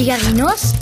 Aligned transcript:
Figarinos 0.00 0.72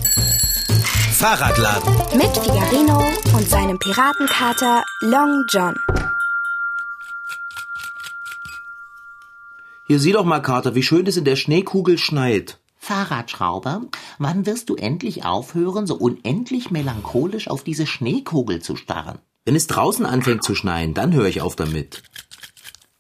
Fahrradladen. 1.15 1.93
mit 2.17 2.39
Figarino 2.39 3.03
und 3.37 3.49
seinem 3.51 3.77
Piratenkater 3.77 4.85
Long 5.01 5.45
John. 5.49 5.75
Hier 9.83 9.99
sieh 9.99 10.13
doch 10.13 10.25
mal, 10.25 10.39
Kater, 10.39 10.77
wie 10.77 10.85
schön 10.85 11.05
es 11.09 11.17
in 11.17 11.25
der 11.25 11.35
Schneekugel 11.35 11.99
schneit. 11.99 12.61
Fahrradschrauber, 12.79 13.87
wann 14.19 14.47
wirst 14.47 14.71
du 14.71 14.77
endlich 14.77 15.25
aufhören, 15.25 15.89
so 15.89 15.97
unendlich 15.97 16.71
melancholisch 16.71 17.49
auf 17.49 17.65
diese 17.65 17.89
Schneekugel 17.89 18.63
zu 18.63 18.77
starren? 18.77 19.19
Wenn 19.45 19.57
es 19.57 19.67
draußen 19.67 20.07
anfängt 20.07 20.45
zu 20.45 20.55
schneien, 20.55 20.95
dann 20.95 21.13
höre 21.13 21.27
ich 21.27 21.41
auf 21.41 21.57
damit. 21.57 22.05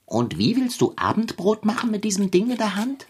Und 0.04 0.36
wie 0.36 0.56
willst 0.56 0.80
du 0.80 0.94
Abendbrot 0.96 1.64
machen 1.64 1.92
mit 1.92 2.02
diesem 2.02 2.32
Ding 2.32 2.50
in 2.50 2.58
der 2.58 2.74
Hand? 2.74 3.06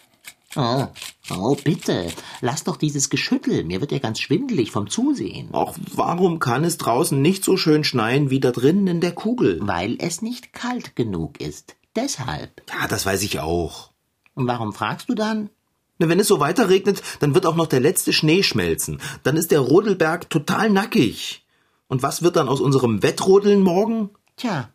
Oh, 0.56 0.86
oh, 1.30 1.56
bitte, 1.62 2.10
lass 2.40 2.64
doch 2.64 2.76
dieses 2.76 3.10
Geschüttel, 3.10 3.64
mir 3.64 3.80
wird 3.80 3.92
ja 3.92 3.98
ganz 3.98 4.18
schwindelig 4.18 4.70
vom 4.70 4.88
Zusehen. 4.88 5.50
Ach, 5.52 5.74
warum 5.92 6.38
kann 6.38 6.64
es 6.64 6.78
draußen 6.78 7.20
nicht 7.20 7.44
so 7.44 7.58
schön 7.58 7.84
schneien 7.84 8.30
wie 8.30 8.40
da 8.40 8.50
drinnen 8.50 8.86
in 8.86 9.00
der 9.00 9.12
Kugel? 9.12 9.58
Weil 9.62 9.96
es 9.98 10.22
nicht 10.22 10.54
kalt 10.54 10.96
genug 10.96 11.40
ist. 11.40 11.76
Deshalb. 11.96 12.62
Ja, 12.68 12.88
das 12.88 13.04
weiß 13.04 13.22
ich 13.24 13.40
auch. 13.40 13.90
Und 14.34 14.46
warum 14.46 14.72
fragst 14.72 15.10
du 15.10 15.14
dann? 15.14 15.50
Na, 15.98 16.08
wenn 16.08 16.20
es 16.20 16.28
so 16.28 16.40
weiter 16.40 16.68
regnet, 16.70 17.02
dann 17.20 17.34
wird 17.34 17.44
auch 17.44 17.56
noch 17.56 17.66
der 17.66 17.80
letzte 17.80 18.12
Schnee 18.12 18.42
schmelzen. 18.42 19.00
Dann 19.24 19.36
ist 19.36 19.50
der 19.50 19.60
Rodelberg 19.60 20.30
total 20.30 20.70
nackig. 20.70 21.44
Und 21.88 22.02
was 22.02 22.22
wird 22.22 22.36
dann 22.36 22.48
aus 22.48 22.60
unserem 22.60 23.02
Wettrodeln 23.02 23.62
morgen? 23.62 24.10
Tja, 24.36 24.70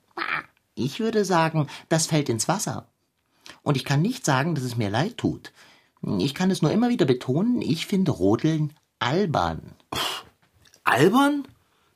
ich 0.76 1.00
würde 1.00 1.26
sagen, 1.26 1.68
das 1.90 2.08
fällt 2.08 2.30
ins 2.30 2.48
Wasser. 2.48 2.88
Und 3.62 3.78
ich 3.78 3.86
kann 3.86 4.02
nicht 4.02 4.26
sagen, 4.26 4.56
dass 4.56 4.64
es 4.64 4.78
mir 4.78 4.90
leid 4.90 5.18
tut. 5.18 5.54
Ich 6.20 6.34
kann 6.34 6.52
es 6.52 6.62
nur 6.62 6.72
immer 6.72 6.90
wieder 6.90 7.06
betonen, 7.06 7.62
ich 7.62 7.86
finde 7.86 8.12
Rodeln 8.12 8.74
albern. 9.00 9.74
Albern? 10.84 11.48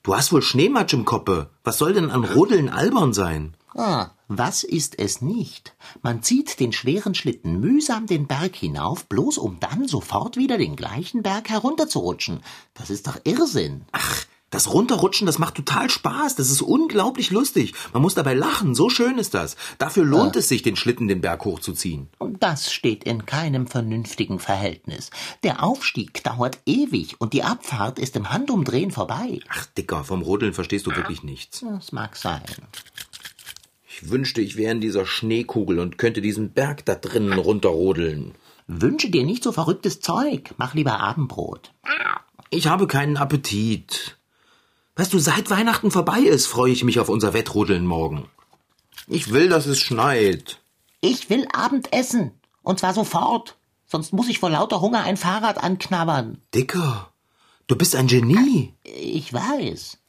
Du 0.03 0.15
hast 0.15 0.31
wohl 0.31 0.41
Schneematsch 0.41 0.93
im 0.93 1.03
Koppe. 1.03 1.49
Was 1.63 1.77
soll 1.77 1.93
denn 1.93 2.09
an 2.09 2.23
Rodeln 2.23 2.69
albern 2.69 3.11
sein? 3.13 3.55
Ah, 3.75 4.11
was 4.29 4.63
ist 4.63 4.97
es 4.97 5.21
nicht? 5.21 5.75
Man 6.01 6.23
zieht 6.23 6.59
den 6.59 6.71
schweren 6.71 7.13
Schlitten 7.13 7.59
mühsam 7.59 8.07
den 8.07 8.27
Berg 8.27 8.55
hinauf, 8.55 9.05
bloß 9.07 9.37
um 9.37 9.59
dann 9.59 9.87
sofort 9.87 10.37
wieder 10.37 10.57
den 10.57 10.75
gleichen 10.75 11.23
Berg 11.23 11.49
herunterzurutschen. 11.49 12.41
Das 12.73 12.89
ist 12.89 13.07
doch 13.07 13.19
Irrsinn. 13.25 13.85
Ach, 13.91 14.25
das 14.49 14.73
Runterrutschen, 14.73 15.27
das 15.27 15.39
macht 15.39 15.55
total 15.55 15.89
Spaß. 15.89 16.35
Das 16.35 16.49
ist 16.49 16.61
unglaublich 16.61 17.31
lustig. 17.31 17.73
Man 17.91 18.01
muss 18.01 18.15
dabei 18.15 18.33
lachen. 18.33 18.75
So 18.75 18.89
schön 18.89 19.17
ist 19.17 19.33
das. 19.33 19.57
Dafür 19.77 20.05
lohnt 20.05 20.37
es 20.37 20.47
sich, 20.47 20.61
den 20.61 20.77
Schlitten 20.77 21.09
den 21.09 21.19
Berg 21.19 21.43
hochzuziehen. 21.43 22.07
Und 22.17 22.41
das 22.41 22.71
steht 22.71 23.03
in 23.03 23.25
keinem 23.25 23.67
vernünftigen 23.67 24.39
Verhältnis. 24.39 25.09
Der 25.43 25.63
Aufstieg 25.63 26.23
dauert 26.23 26.59
ewig 26.65 27.19
und 27.19 27.33
die 27.33 27.43
Abfahrt 27.43 27.99
ist 27.99 28.15
im 28.15 28.31
Handumdrehen 28.31 28.91
vorbei. 28.91 29.41
Ach, 29.49 29.65
Dicker, 29.77 30.05
vom 30.05 30.21
Rodeln 30.21 30.53
verstehst 30.53 30.85
du 30.85 30.95
wirklich 30.95 31.23
nichts. 31.23 31.59
Das 31.59 31.91
mag 31.91 32.15
sein. 32.15 32.43
Ich 33.85 34.09
wünschte, 34.09 34.41
ich 34.41 34.55
wäre 34.55 34.71
in 34.71 34.81
dieser 34.81 35.05
Schneekugel 35.05 35.79
und 35.79 35.97
könnte 35.97 36.21
diesen 36.21 36.51
Berg 36.53 36.85
da 36.85 36.95
drinnen 36.95 37.37
runterrodeln. 37.37 38.35
Wünsche 38.67 39.09
dir 39.09 39.23
nicht 39.25 39.43
so 39.43 39.51
verrücktes 39.51 39.99
Zeug. 39.99 40.53
Mach 40.57 40.73
lieber 40.73 40.99
Abendbrot. 40.99 41.71
Ich 42.49 42.67
habe 42.67 42.87
keinen 42.87 43.17
Appetit. 43.17 44.16
Weißt 44.97 45.13
du, 45.13 45.19
seit 45.19 45.49
Weihnachten 45.49 45.91
vorbei 45.91 46.19
ist, 46.19 46.47
freue 46.47 46.71
ich 46.71 46.83
mich 46.83 46.99
auf 46.99 47.07
unser 47.09 47.33
Wettrodeln 47.33 47.85
morgen. 47.85 48.27
Ich 49.07 49.31
will, 49.31 49.47
dass 49.47 49.65
es 49.67 49.79
schneit. 49.79 50.59
Ich 51.01 51.29
will 51.29 51.47
Abendessen. 51.53 52.31
Und 52.63 52.79
zwar 52.79 52.93
sofort. 52.93 53.57
Sonst 53.85 54.11
muss 54.11 54.27
ich 54.27 54.39
vor 54.39 54.49
lauter 54.49 54.81
Hunger 54.81 55.03
ein 55.03 55.15
Fahrrad 55.15 55.63
anknabbern. 55.63 56.41
Dicker, 56.53 57.09
du 57.67 57.75
bist 57.75 57.95
ein 57.95 58.07
Genie. 58.07 58.73
Ich 58.83 59.31
weiß. 59.31 59.99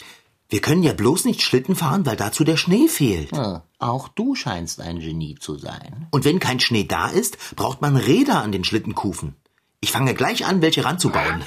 Wir 0.48 0.60
können 0.62 0.82
ja 0.82 0.94
bloß 0.94 1.27
nicht 1.27 1.43
Schlitten 1.43 1.77
fahren, 1.77 2.06
weil 2.06 2.16
dazu 2.16 2.43
der 2.43 2.56
Schnee 2.56 2.88
fehlt. 2.88 3.31
Hm, 3.37 3.60
Auch 3.78 4.09
du 4.09 4.34
scheinst 4.34 4.81
ein 4.81 4.98
Genie 4.98 5.34
zu 5.34 5.59
sein. 5.59 6.09
Und 6.10 6.25
wenn 6.25 6.38
kein 6.41 6.59
Schnee 6.59 6.84
da 6.84 7.09
ist, 7.09 7.54
braucht 7.54 7.82
man 7.82 7.97
Räder 7.97 8.43
an 8.43 8.50
den 8.53 8.65
Schlittenkufen. 8.65 9.37
Ich 9.81 9.93
fange 9.93 10.15
gleich 10.15 10.47
an, 10.47 10.62
welche 10.62 10.84
ranzubauen. 10.84 11.43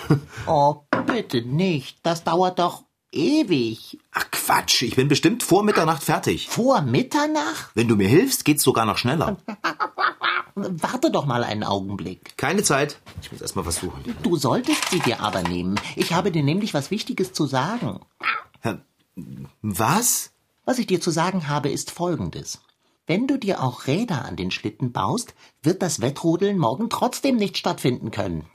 Oh, 0.46 0.84
bitte 1.08 1.42
nicht. 1.42 1.98
Das 2.04 2.24
dauert 2.24 2.60
doch 2.60 2.84
ewig. 3.12 4.00
Ach 4.14 4.26
Quatsch, 4.32 4.82
ich 4.84 4.96
bin 4.96 5.08
bestimmt 5.08 5.44
vor 5.44 5.64
Mitternacht 5.64 6.04
fertig. 6.04 6.48
Vor 6.50 6.82
Mitternacht? 6.82 7.72
Wenn 7.74 7.88
du 7.88 7.96
mir 7.96 8.08
hilfst, 8.08 8.46
geht's 8.46 8.64
sogar 8.64 8.86
noch 8.86 8.98
schneller. 8.98 9.38
Warte 10.56 11.12
doch 11.12 11.26
mal 11.26 11.44
einen 11.44 11.64
Augenblick. 11.64 12.38
Keine 12.38 12.64
Zeit. 12.64 13.00
Ich 13.22 13.32
muss 13.32 13.42
erst 13.42 13.56
mal 13.56 13.66
was 13.66 13.78
suchen. 13.78 14.16
Du 14.22 14.36
solltest 14.36 14.90
sie 14.90 15.00
dir 15.00 15.22
aber 15.22 15.44
nehmen. 15.44 15.80
Ich 15.96 16.14
habe 16.14 16.32
dir 16.32 16.44
nämlich 16.44 16.74
was 16.74 16.92
Wichtiges 16.92 17.34
zu 17.34 17.46
sagen. 17.46 18.02
Was? 19.62 20.32
Was 20.66 20.80
ich 20.80 20.88
dir 20.88 21.02
zu 21.02 21.12
sagen 21.12 21.48
habe, 21.48 21.70
ist 21.70 21.92
folgendes. 21.92 22.62
Wenn 23.08 23.28
du 23.28 23.38
dir 23.38 23.64
auch 23.64 23.88
Räder 23.88 24.26
an 24.26 24.36
den 24.36 24.52
Schlitten 24.52 24.92
baust, 24.92 25.34
wird 25.64 25.82
das 25.82 26.02
Wettrodeln 26.02 26.58
morgen 26.58 26.90
trotzdem 26.90 27.36
nicht 27.36 27.58
stattfinden 27.58 28.12
können. 28.12 28.46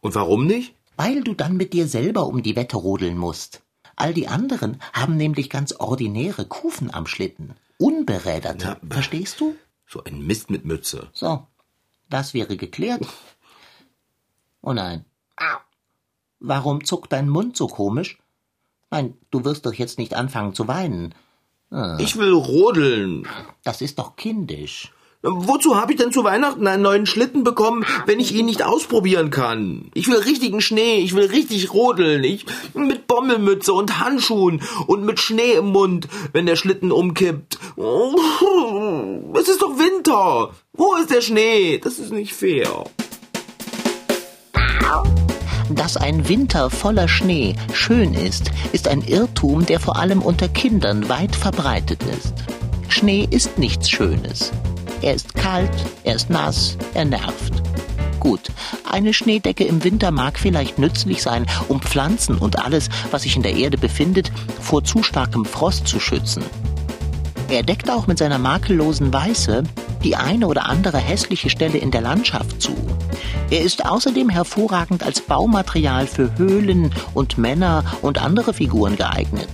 Und 0.00 0.14
warum 0.14 0.46
nicht? 0.46 0.74
Weil 0.96 1.22
du 1.22 1.34
dann 1.34 1.56
mit 1.56 1.72
dir 1.72 1.88
selber 1.88 2.26
um 2.26 2.42
die 2.42 2.54
Wette 2.54 2.76
rodeln 2.76 3.16
musst. 3.16 3.63
All 3.96 4.14
die 4.14 4.28
anderen 4.28 4.80
haben 4.92 5.16
nämlich 5.16 5.50
ganz 5.50 5.72
ordinäre 5.72 6.46
Kufen 6.46 6.92
am 6.92 7.06
Schlitten. 7.06 7.54
Unberäderte. 7.78 8.78
B- 8.82 8.94
Verstehst 8.94 9.40
du? 9.40 9.54
So 9.86 10.02
ein 10.04 10.26
Mist 10.26 10.50
mit 10.50 10.64
Mütze. 10.64 11.08
So. 11.12 11.46
Das 12.08 12.34
wäre 12.34 12.56
geklärt. 12.56 13.06
Oh 14.62 14.72
nein. 14.72 15.04
Warum 16.40 16.84
zuckt 16.84 17.12
dein 17.12 17.28
Mund 17.28 17.56
so 17.56 17.66
komisch? 17.66 18.18
Nein, 18.90 19.16
du 19.30 19.44
wirst 19.44 19.66
doch 19.66 19.74
jetzt 19.74 19.98
nicht 19.98 20.14
anfangen 20.14 20.54
zu 20.54 20.68
weinen. 20.68 21.14
Ich 21.98 22.16
will 22.16 22.32
rodeln. 22.32 23.26
Das 23.64 23.80
ist 23.82 23.98
doch 23.98 24.14
kindisch. 24.16 24.92
Wozu 25.26 25.76
habe 25.76 25.92
ich 25.92 25.98
denn 25.98 26.12
zu 26.12 26.22
Weihnachten 26.22 26.66
einen 26.66 26.82
neuen 26.82 27.06
Schlitten 27.06 27.44
bekommen, 27.44 27.86
wenn 28.04 28.20
ich 28.20 28.34
ihn 28.34 28.44
nicht 28.44 28.62
ausprobieren 28.62 29.30
kann? 29.30 29.90
Ich 29.94 30.06
will 30.06 30.18
richtigen 30.18 30.60
Schnee, 30.60 30.96
ich 30.96 31.14
will 31.14 31.24
richtig 31.24 31.72
rodeln. 31.72 32.22
Ich 32.24 32.44
mit 32.74 33.06
Bommelmütze 33.06 33.72
und 33.72 34.00
Handschuhen 34.00 34.60
und 34.86 35.06
mit 35.06 35.18
Schnee 35.20 35.54
im 35.54 35.72
Mund, 35.72 36.08
wenn 36.34 36.44
der 36.44 36.56
Schlitten 36.56 36.92
umkippt. 36.92 37.58
Es 39.36 39.48
ist 39.48 39.62
doch 39.62 39.78
Winter. 39.78 40.50
Wo 40.74 40.94
ist 40.94 41.10
der 41.10 41.20
Schnee? 41.20 41.78
Das 41.78 41.98
ist 41.98 42.12
nicht 42.12 42.32
fair. 42.32 42.84
Dass 45.70 45.96
ein 45.96 46.28
Winter 46.28 46.70
voller 46.70 47.08
Schnee 47.08 47.56
schön 47.72 48.14
ist, 48.14 48.50
ist 48.72 48.88
ein 48.88 49.02
Irrtum, 49.02 49.66
der 49.66 49.80
vor 49.80 49.96
allem 49.96 50.22
unter 50.22 50.48
Kindern 50.48 51.08
weit 51.08 51.34
verbreitet 51.34 52.00
ist. 52.04 52.34
Schnee 52.88 53.26
ist 53.28 53.58
nichts 53.58 53.90
Schönes. 53.90 54.52
Er 55.04 55.12
ist 55.12 55.34
kalt, 55.34 55.70
er 56.04 56.14
ist 56.14 56.30
nass, 56.30 56.78
er 56.94 57.04
nervt. 57.04 57.52
Gut, 58.20 58.40
eine 58.90 59.12
Schneedecke 59.12 59.64
im 59.64 59.84
Winter 59.84 60.10
mag 60.10 60.38
vielleicht 60.38 60.78
nützlich 60.78 61.22
sein, 61.22 61.44
um 61.68 61.82
Pflanzen 61.82 62.38
und 62.38 62.64
alles, 62.64 62.88
was 63.10 63.24
sich 63.24 63.36
in 63.36 63.42
der 63.42 63.54
Erde 63.54 63.76
befindet, 63.76 64.32
vor 64.62 64.82
zu 64.82 65.02
starkem 65.02 65.44
Frost 65.44 65.86
zu 65.86 66.00
schützen. 66.00 66.42
Er 67.50 67.62
deckt 67.62 67.90
auch 67.90 68.06
mit 68.06 68.16
seiner 68.16 68.38
makellosen 68.38 69.12
Weiße 69.12 69.64
die 70.02 70.16
eine 70.16 70.46
oder 70.46 70.70
andere 70.70 70.96
hässliche 70.96 71.50
Stelle 71.50 71.76
in 71.76 71.90
der 71.90 72.00
Landschaft 72.00 72.62
zu. 72.62 72.74
Er 73.50 73.60
ist 73.60 73.84
außerdem 73.84 74.30
hervorragend 74.30 75.02
als 75.02 75.20
Baumaterial 75.20 76.06
für 76.06 76.34
Höhlen 76.38 76.94
und 77.12 77.36
Männer 77.36 77.84
und 78.00 78.22
andere 78.22 78.54
Figuren 78.54 78.96
geeignet. 78.96 79.50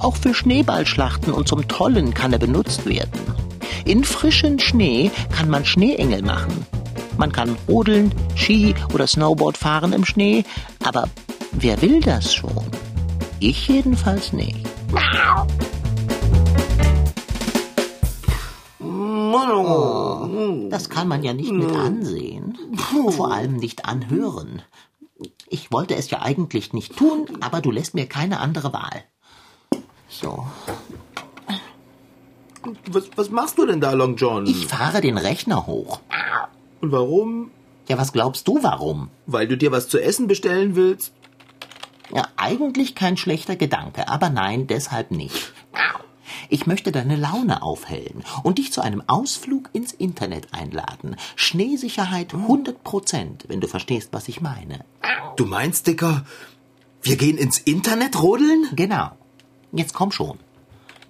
Auch 0.00 0.16
für 0.16 0.34
Schneeballschlachten 0.34 1.32
und 1.32 1.46
zum 1.46 1.68
Tollen 1.68 2.14
kann 2.14 2.32
er 2.32 2.40
benutzt 2.40 2.84
werden. 2.84 3.47
In 3.84 4.04
frischen 4.04 4.58
Schnee 4.58 5.10
kann 5.30 5.48
man 5.48 5.64
Schneeengel 5.64 6.22
machen. 6.22 6.66
Man 7.16 7.32
kann 7.32 7.56
rodeln, 7.68 8.12
Ski 8.36 8.74
oder 8.94 9.06
Snowboard 9.06 9.56
fahren 9.56 9.92
im 9.92 10.04
Schnee, 10.04 10.44
aber 10.84 11.08
wer 11.52 11.80
will 11.82 12.00
das 12.00 12.32
schon? 12.32 12.64
Ich 13.40 13.68
jedenfalls 13.68 14.32
nicht. 14.32 14.66
Das 20.70 20.88
kann 20.90 21.08
man 21.08 21.22
ja 21.22 21.32
nicht 21.32 21.52
mit 21.52 21.70
ansehen. 21.74 22.56
Vor 23.10 23.32
allem 23.32 23.56
nicht 23.56 23.84
anhören. 23.84 24.62
Ich 25.48 25.72
wollte 25.72 25.96
es 25.96 26.10
ja 26.10 26.22
eigentlich 26.22 26.72
nicht 26.72 26.96
tun, 26.96 27.26
aber 27.40 27.60
du 27.60 27.70
lässt 27.70 27.94
mir 27.94 28.06
keine 28.06 28.40
andere 28.40 28.72
Wahl. 28.72 29.04
So, 30.08 30.46
Was, 32.90 33.10
was 33.16 33.30
machst 33.30 33.58
du 33.58 33.66
denn 33.66 33.80
da, 33.80 33.92
Long 33.92 34.16
John? 34.16 34.46
ich 34.46 34.66
fahre 34.66 35.00
den 35.00 35.18
Rechner 35.18 35.66
hoch. 35.66 36.00
Und 36.80 36.92
warum? 36.92 37.50
Ja, 37.88 37.98
was 37.98 38.12
glaubst 38.12 38.46
du, 38.48 38.62
warum? 38.62 39.10
Weil 39.26 39.48
du 39.48 39.56
dir 39.56 39.72
was 39.72 39.88
zu 39.88 39.98
essen 39.98 40.26
bestellen 40.26 40.76
willst? 40.76 41.12
Ja, 42.14 42.26
eigentlich 42.36 42.94
kein 42.94 43.16
schlechter 43.16 43.56
Gedanke, 43.56 44.08
aber 44.08 44.30
nein, 44.30 44.66
deshalb 44.66 45.10
nicht. 45.10 45.52
Ich 46.50 46.66
möchte 46.66 46.92
deine 46.92 47.16
Laune 47.16 47.62
aufhellen 47.62 48.24
und 48.42 48.58
dich 48.58 48.72
zu 48.72 48.80
einem 48.80 49.02
Ausflug 49.06 49.68
ins 49.72 49.92
Internet 49.92 50.54
einladen. 50.54 51.16
Schneesicherheit 51.36 52.32
100 52.32 52.82
Prozent, 52.84 53.44
wenn 53.48 53.60
du 53.60 53.68
verstehst, 53.68 54.10
was 54.12 54.28
ich 54.28 54.40
meine. 54.40 54.84
Du 55.36 55.44
meinst, 55.44 55.86
Dicker, 55.86 56.24
wir 57.02 57.16
gehen 57.16 57.36
ins 57.36 57.58
Internet 57.58 58.22
rodeln? 58.22 58.68
Genau. 58.74 59.10
Jetzt 59.72 59.92
komm 59.92 60.10
schon. 60.12 60.38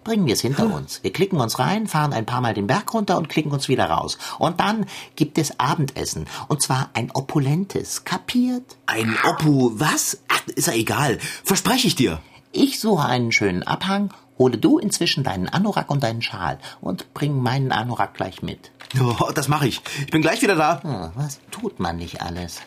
Bringen 0.08 0.24
wir 0.24 0.32
es 0.32 0.40
hinter 0.40 0.74
uns. 0.74 1.02
Wir 1.02 1.12
klicken 1.12 1.38
uns 1.38 1.58
rein, 1.58 1.86
fahren 1.86 2.14
ein 2.14 2.24
paar 2.24 2.40
Mal 2.40 2.54
den 2.54 2.66
Berg 2.66 2.94
runter 2.94 3.18
und 3.18 3.28
klicken 3.28 3.52
uns 3.52 3.68
wieder 3.68 3.90
raus. 3.90 4.16
Und 4.38 4.58
dann 4.58 4.86
gibt 5.16 5.36
es 5.36 5.60
Abendessen. 5.60 6.24
Und 6.48 6.62
zwar 6.62 6.88
ein 6.94 7.10
opulentes. 7.12 8.04
Kapiert? 8.04 8.78
Ein 8.86 9.14
Oppu, 9.22 9.72
was? 9.74 10.22
Ach, 10.28 10.40
ist 10.46 10.66
ja 10.66 10.72
egal. 10.72 11.18
Verspreche 11.44 11.88
ich 11.88 11.94
dir. 11.94 12.22
Ich 12.52 12.80
suche 12.80 13.04
einen 13.04 13.32
schönen 13.32 13.64
Abhang, 13.64 14.14
hole 14.38 14.56
du 14.56 14.78
inzwischen 14.78 15.24
deinen 15.24 15.46
Anorak 15.46 15.90
und 15.90 16.02
deinen 16.02 16.22
Schal 16.22 16.58
und 16.80 17.12
bring 17.12 17.42
meinen 17.42 17.70
Anorak 17.70 18.14
gleich 18.14 18.40
mit. 18.40 18.70
Oh, 18.98 19.30
das 19.34 19.48
mache 19.48 19.68
ich. 19.68 19.82
Ich 20.00 20.10
bin 20.10 20.22
gleich 20.22 20.40
wieder 20.40 20.56
da. 20.56 20.82
Hm, 20.82 21.10
was 21.16 21.38
tut 21.50 21.80
man 21.80 21.98
nicht 21.98 22.22
alles? 22.22 22.62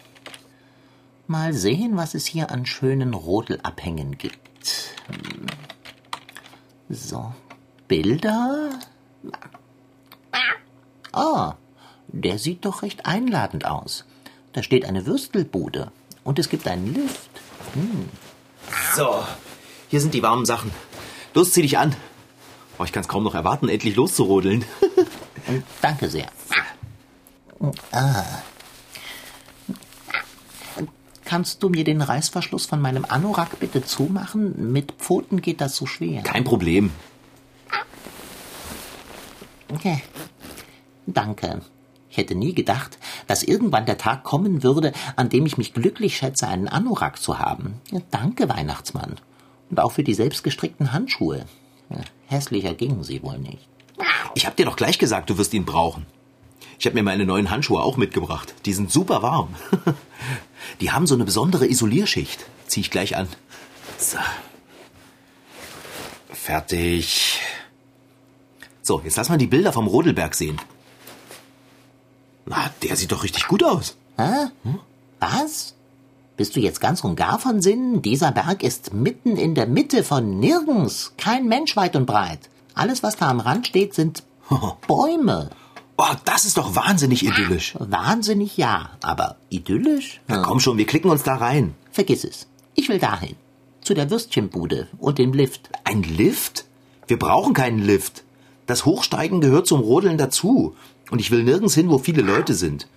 Mal 1.26 1.54
sehen, 1.54 1.98
was 1.98 2.14
es 2.14 2.28
hier 2.28 2.52
an 2.52 2.68
schönen 2.68 3.16
Rodelabhängen 3.16 4.20
gibt. 4.20 4.94
Hm. 5.08 5.48
So, 6.92 7.34
Bilder? 7.88 8.70
Ah, 11.14 11.56
der 12.08 12.38
sieht 12.38 12.66
doch 12.66 12.84
recht 12.84 13.06
einladend 13.06 13.66
aus. 13.66 14.04
Da 14.52 14.62
steht 14.62 14.84
eine 14.84 15.06
Würstelbude 15.06 15.92
und 16.26 16.38
es 16.38 16.50
gibt 16.50 16.68
einen 16.68 16.94
Lift. 16.94 17.30
Hm. 17.74 18.10
So, 18.94 19.24
hier 19.88 20.02
sind 20.02 20.14
die 20.14 20.22
warmen 20.22 20.46
Sachen. 20.46 20.72
Los, 21.34 21.54
zieh 21.54 21.62
dich 21.62 21.78
an. 21.78 21.96
Oh, 22.78 22.84
ich 22.84 22.92
kann 22.92 23.04
es 23.04 23.08
kaum 23.08 23.24
noch 23.24 23.36
erwarten, 23.36 23.70
endlich 23.70 23.96
loszurodeln. 23.96 24.66
Danke 25.82 26.10
sehr. 26.10 26.28
Ah. 27.92 28.24
Kannst 31.26 31.64
du 31.64 31.70
mir 31.70 31.84
den 31.84 32.02
Reißverschluss 32.02 32.66
von 32.66 32.82
meinem 32.82 33.06
Anorak 33.08 33.60
bitte 33.60 33.84
zumachen? 33.84 34.72
Mit 34.72 34.94
Pfoten 34.94 35.42
geht 35.42 35.62
das 35.62 35.76
so 35.76 35.86
schwer. 35.86 36.24
Kein 36.24 36.44
Problem. 36.44 36.92
Okay. 39.74 40.02
Danke. 41.06 41.62
Ich 42.10 42.18
hätte 42.18 42.36
nie 42.36 42.54
gedacht, 42.54 42.98
dass 43.28 43.44
irgendwann 43.44 43.86
der 43.86 43.98
Tag 43.98 44.24
kommen 44.24 44.64
würde, 44.64 44.92
an 45.16 45.30
dem 45.30 45.46
ich 45.46 45.58
mich 45.58 45.74
glücklich 45.74 46.18
schätze, 46.18 46.48
einen 46.48 46.68
Anorak 46.68 47.22
zu 47.22 47.40
haben. 47.40 47.76
Danke, 48.12 48.50
Weihnachtsmann. 48.50 49.16
Und 49.70 49.80
auch 49.80 49.94
für 49.94 50.04
die 50.04 50.14
selbstgestrickten 50.14 50.92
Handschuhe. 50.92 51.46
Hässlicher 52.28 52.74
gingen 52.74 53.04
sie 53.04 53.24
wohl 53.24 53.38
nicht. 53.38 53.68
Ich 54.36 54.46
hab 54.46 54.58
dir 54.58 54.66
doch 54.66 54.76
gleich 54.76 55.00
gesagt, 55.00 55.30
du 55.30 55.38
wirst 55.38 55.54
ihn 55.54 55.66
brauchen. 55.66 56.06
Ich 56.82 56.88
habe 56.88 56.96
mir 56.96 57.04
meine 57.04 57.28
neuen 57.28 57.52
Handschuhe 57.52 57.80
auch 57.84 57.96
mitgebracht. 57.96 58.56
Die 58.66 58.74
sind 58.74 58.92
super 58.92 59.22
warm. 59.22 59.50
Die 60.82 60.90
haben 60.90 61.06
so 61.06 61.14
eine 61.14 61.26
besondere 61.26 61.68
Isolierschicht. 61.68 62.44
Zieh 62.66 62.80
ich 62.80 62.90
gleich 62.90 63.16
an. 63.16 63.28
So. 64.00 64.18
Fertig. 66.34 67.40
So, 68.82 69.00
jetzt 69.04 69.16
lass 69.16 69.30
mal 69.30 69.38
die 69.38 69.46
Bilder 69.46 69.72
vom 69.72 69.86
Rodelberg 69.86 70.34
sehen. 70.34 70.60
Na, 72.48 72.72
der 72.82 72.96
sieht 72.96 73.12
doch 73.12 73.24
richtig 73.24 73.48
gut 73.48 73.64
aus. 73.64 73.96
Hä? 74.18 74.48
Was? 75.20 75.76
Bist 76.36 76.56
du 76.56 76.62
jetzt 76.62 76.82
ganz 76.82 77.04
und 77.04 77.16
gar 77.16 77.38
von 77.38 77.62
Sinnen? 77.62 78.02
Dieser 78.02 78.32
Berg 78.32 78.64
ist 78.64 78.92
mitten 78.92 79.38
in 79.38 79.54
der 79.54 79.68
Mitte 79.68 80.04
von 80.04 80.40
nirgends. 80.40 81.14
Kein 81.18 81.48
Mensch 81.48 81.76
weit 81.76 81.96
und 81.96 82.08
breit. 82.08 82.50
Alles, 82.74 83.04
was 83.04 83.18
da 83.18 83.30
am 83.30 83.40
Rand 83.40 83.68
steht, 83.68 83.94
sind 83.94 84.24
Bäume. 84.88 85.52
Oh, 86.04 86.16
das 86.26 86.46
ist 86.46 86.58
doch 86.58 86.76
wahnsinnig 86.76 87.24
idyllisch. 87.24 87.76
Wahnsinnig 87.78 88.58
ja, 88.58 88.90
aber 89.04 89.36
idyllisch? 89.50 90.20
Na 90.28 90.42
komm 90.42 90.60
schon, 90.60 90.80
wir 90.80 90.88
klicken 90.88 91.12
uns 91.12 91.22
da 91.22 91.36
rein. 91.36 91.76
Vergiss 91.92 92.24
es. 92.24 92.48
Ich 92.74 92.90
will 92.90 92.98
dahin. 92.98 93.36
Zu 93.82 93.94
der 93.94 94.10
Würstchenbude 94.10 94.88
und 94.98 95.20
dem 95.20 95.32
Lift. 95.32 95.70
Ein 95.84 96.02
Lift? 96.02 96.66
Wir 97.06 97.20
brauchen 97.20 97.54
keinen 97.54 97.78
Lift. 97.78 98.24
Das 98.66 98.84
Hochsteigen 98.86 99.42
gehört 99.42 99.68
zum 99.68 99.82
Rodeln 99.82 100.18
dazu. 100.18 100.76
Und 101.12 101.20
ich 101.20 101.30
will 101.30 101.44
nirgends 101.44 101.76
hin, 101.76 101.92
wo 101.92 102.00
viele 102.00 102.24
Leute 102.24 102.56
sind. 102.56 102.88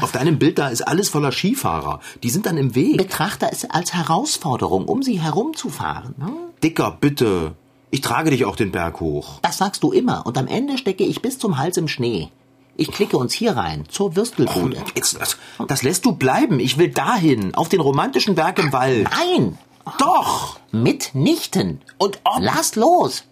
Auf 0.00 0.12
deinem 0.12 0.38
Bild 0.38 0.58
da 0.58 0.68
ist 0.68 0.88
alles 0.88 1.10
voller 1.10 1.32
Skifahrer. 1.32 2.00
Die 2.22 2.30
sind 2.30 2.46
dann 2.46 2.56
im 2.56 2.74
Weg. 2.74 2.96
Betrachte 2.96 3.46
es 3.52 3.68
als 3.68 3.92
Herausforderung, 3.92 4.86
um 4.86 5.02
sie 5.02 5.20
herumzufahren. 5.20 6.14
Hm? 6.18 6.32
Dicker, 6.62 6.96
bitte. 6.98 7.56
Ich 7.90 8.00
trage 8.00 8.30
dich 8.30 8.46
auch 8.46 8.56
den 8.56 8.72
Berg 8.72 9.00
hoch. 9.00 9.40
Das 9.42 9.58
sagst 9.58 9.82
du 9.82 9.92
immer. 9.92 10.24
Und 10.24 10.38
am 10.38 10.46
Ende 10.46 10.78
stecke 10.78 11.04
ich 11.04 11.20
bis 11.20 11.38
zum 11.38 11.58
Hals 11.58 11.76
im 11.76 11.88
Schnee. 11.88 12.30
Ich 12.76 12.90
klicke 12.90 13.16
uns 13.16 13.32
hier 13.32 13.56
rein, 13.56 13.84
zur 13.88 14.16
Würstelbude. 14.16 14.82
Jetzt, 14.94 15.20
das, 15.20 15.36
das 15.68 15.82
lässt 15.82 16.04
du 16.04 16.12
bleiben. 16.12 16.58
Ich 16.58 16.76
will 16.76 16.88
dahin, 16.88 17.54
auf 17.54 17.68
den 17.68 17.80
romantischen 17.80 18.34
Berg 18.34 18.58
im 18.58 18.72
Wald. 18.72 19.08
Nein! 19.10 19.58
Doch! 19.98 20.58
Mitnichten! 20.72 21.82
Und 21.98 22.18
ob... 22.24 22.38
Lass 22.40 22.74
los! 22.74 23.24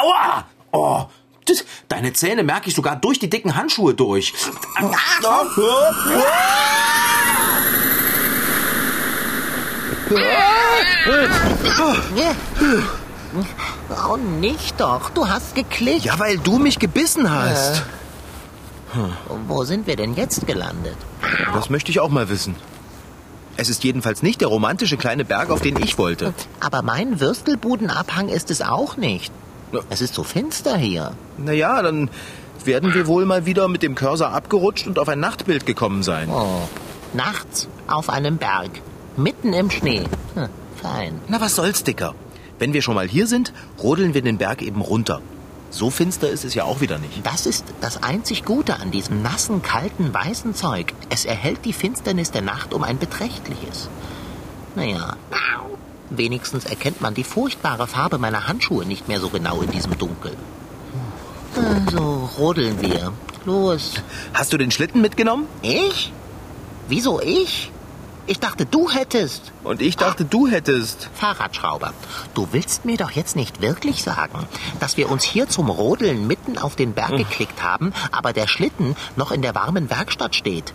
Aua! 0.00 0.44
Oh, 0.72 1.04
das, 1.44 1.64
deine 1.88 2.12
Zähne 2.12 2.44
merke 2.44 2.68
ich 2.68 2.74
sogar 2.74 2.96
durch 2.96 3.18
die 3.18 3.28
dicken 3.28 3.56
Handschuhe 3.56 3.94
durch. 3.94 4.32
Oh, 14.08 14.16
nicht 14.16 14.80
doch. 14.80 15.10
Du 15.10 15.28
hast 15.28 15.54
geklickt. 15.54 16.04
Ja, 16.04 16.18
weil 16.18 16.38
du 16.38 16.58
mich 16.58 16.78
gebissen 16.78 17.30
hast. 17.30 17.82
Wo 19.48 19.64
sind 19.64 19.86
wir 19.86 19.96
denn 19.96 20.14
jetzt 20.14 20.46
gelandet? 20.46 20.96
Das 21.54 21.70
möchte 21.70 21.90
ich 21.90 22.00
auch 22.00 22.08
mal 22.08 22.28
wissen. 22.28 22.54
Es 23.56 23.70
ist 23.70 23.84
jedenfalls 23.84 24.22
nicht 24.22 24.40
der 24.40 24.48
romantische 24.48 24.96
kleine 24.96 25.24
Berg, 25.24 25.50
auf 25.50 25.60
den 25.60 25.76
ich 25.82 25.98
wollte. 25.98 26.34
Aber 26.60 26.82
mein 26.82 27.20
Würstelbudenabhang 27.20 28.28
ist 28.28 28.50
es 28.50 28.60
auch 28.60 28.96
nicht. 28.96 29.32
Es 29.90 30.00
ist 30.00 30.14
so 30.14 30.22
finster 30.22 30.76
hier. 30.76 31.12
Naja, 31.38 31.82
dann 31.82 32.10
werden 32.64 32.94
wir 32.94 33.06
wohl 33.06 33.24
mal 33.24 33.46
wieder 33.46 33.68
mit 33.68 33.82
dem 33.82 33.94
Cursor 33.94 34.30
abgerutscht 34.30 34.86
und 34.86 34.98
auf 34.98 35.08
ein 35.08 35.20
Nachtbild 35.20 35.66
gekommen 35.66 36.02
sein. 36.02 36.28
Oh, 36.30 36.68
nachts 37.14 37.68
auf 37.86 38.10
einem 38.10 38.36
Berg, 38.36 38.70
mitten 39.16 39.52
im 39.52 39.70
Schnee. 39.70 40.04
Hm, 40.34 40.48
fein. 40.80 41.20
Na, 41.28 41.40
was 41.40 41.56
soll's, 41.56 41.82
Dicker? 41.84 42.14
Wenn 42.58 42.72
wir 42.72 42.82
schon 42.82 42.94
mal 42.94 43.08
hier 43.08 43.26
sind, 43.26 43.52
rodeln 43.82 44.14
wir 44.14 44.22
den 44.22 44.38
Berg 44.38 44.62
eben 44.62 44.80
runter. 44.80 45.20
So 45.76 45.90
finster 45.90 46.30
ist 46.30 46.46
es 46.46 46.54
ja 46.54 46.64
auch 46.64 46.80
wieder 46.80 46.96
nicht. 46.96 47.26
Das 47.26 47.44
ist 47.44 47.66
das 47.82 48.02
einzig 48.02 48.46
Gute 48.46 48.80
an 48.80 48.90
diesem 48.90 49.20
nassen, 49.20 49.60
kalten, 49.60 50.14
weißen 50.14 50.54
Zeug. 50.54 50.94
Es 51.10 51.26
erhält 51.26 51.66
die 51.66 51.74
Finsternis 51.74 52.30
der 52.30 52.40
Nacht 52.40 52.72
um 52.72 52.82
ein 52.82 52.96
beträchtliches. 52.98 53.90
Naja, 54.74 55.16
wenigstens 56.08 56.64
erkennt 56.64 57.02
man 57.02 57.12
die 57.12 57.24
furchtbare 57.24 57.86
Farbe 57.86 58.16
meiner 58.16 58.48
Handschuhe 58.48 58.86
nicht 58.86 59.06
mehr 59.06 59.20
so 59.20 59.28
genau 59.28 59.60
in 59.60 59.70
diesem 59.70 59.98
Dunkel. 59.98 60.34
Also 61.54 62.30
rodeln 62.38 62.80
wir. 62.80 63.12
Los. 63.44 63.96
Hast 64.32 64.54
du 64.54 64.56
den 64.56 64.70
Schlitten 64.70 65.02
mitgenommen? 65.02 65.46
Ich? 65.60 66.10
Wieso 66.88 67.20
ich? 67.20 67.70
Ich 68.28 68.40
dachte, 68.40 68.66
du 68.66 68.90
hättest. 68.90 69.52
Und 69.62 69.80
ich 69.80 69.96
dachte, 69.96 70.24
du 70.24 70.48
hättest. 70.48 71.08
Fahrradschrauber, 71.14 71.92
du 72.34 72.48
willst 72.50 72.84
mir 72.84 72.96
doch 72.96 73.12
jetzt 73.12 73.36
nicht 73.36 73.60
wirklich 73.62 74.02
sagen, 74.02 74.46
dass 74.80 74.96
wir 74.96 75.10
uns 75.10 75.22
hier 75.22 75.48
zum 75.48 75.70
Rodeln 75.70 76.26
mitten 76.26 76.58
auf 76.58 76.74
den 76.74 76.92
Berg 76.92 77.16
geklickt 77.16 77.62
haben, 77.62 77.92
aber 78.10 78.32
der 78.32 78.48
Schlitten 78.48 78.96
noch 79.14 79.30
in 79.30 79.42
der 79.42 79.54
warmen 79.54 79.90
Werkstatt 79.90 80.34
steht. 80.34 80.74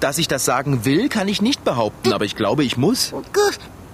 Dass 0.00 0.18
ich 0.18 0.26
das 0.28 0.44
sagen 0.44 0.84
will, 0.84 1.08
kann 1.08 1.28
ich 1.28 1.40
nicht 1.42 1.62
behaupten, 1.64 2.12
aber 2.12 2.24
ich 2.24 2.34
glaube, 2.36 2.64
ich 2.64 2.76
muss. 2.76 3.12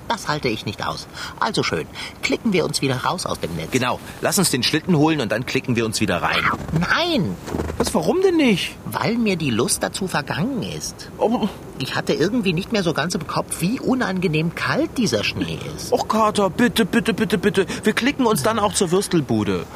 Das 0.09 0.29
halte 0.29 0.49
ich 0.49 0.67
nicht 0.67 0.85
aus. 0.87 1.07
Also 1.41 1.63
schön, 1.63 1.87
klicken 2.23 2.53
wir 2.53 2.65
uns 2.67 2.83
wieder 2.83 3.05
raus 3.05 3.25
aus 3.25 3.41
dem 3.41 3.55
Netz. 3.57 3.71
Genau, 3.71 3.99
lass 4.21 4.39
uns 4.39 4.51
den 4.51 4.63
Schlitten 4.63 4.97
holen 4.97 5.21
und 5.23 5.33
dann 5.33 5.47
klicken 5.47 5.77
wir 5.77 5.87
uns 5.87 6.01
wieder 6.01 6.21
rein. 6.23 6.45
Nein, 6.79 7.37
Was, 7.79 7.95
warum 7.95 8.21
denn 8.23 8.37
nicht? 8.37 8.77
weil 8.87 9.17
mir 9.17 9.37
die 9.37 9.51
Lust 9.51 9.83
dazu 9.83 10.07
vergangen 10.07 10.63
ist. 10.63 11.11
Oh, 11.19 11.49
Ich 11.79 11.97
hatte 11.97 12.13
irgendwie 12.13 12.53
nicht 12.53 12.73
mehr 12.73 12.83
so 12.83 12.93
ganz 12.93 13.15
im 13.15 13.27
Kopf, 13.27 13.61
wie 13.61 13.81
unangenehm 13.81 14.55
kalt 14.55 14.97
dieser 14.97 15.25
Schnee 15.25 15.59
ist. 15.77 15.93
oh 15.93 16.05
Kater, 16.05 16.49
bitte, 16.49 16.85
bitte, 16.85 17.13
bitte, 17.13 17.37
bitte. 17.37 17.67
Wir 17.83 17.93
klicken 17.93 18.27
uns 18.27 18.43
dann 18.43 18.59
auch 18.59 18.73
zur 18.73 18.91
Würstelbude. 18.93 19.67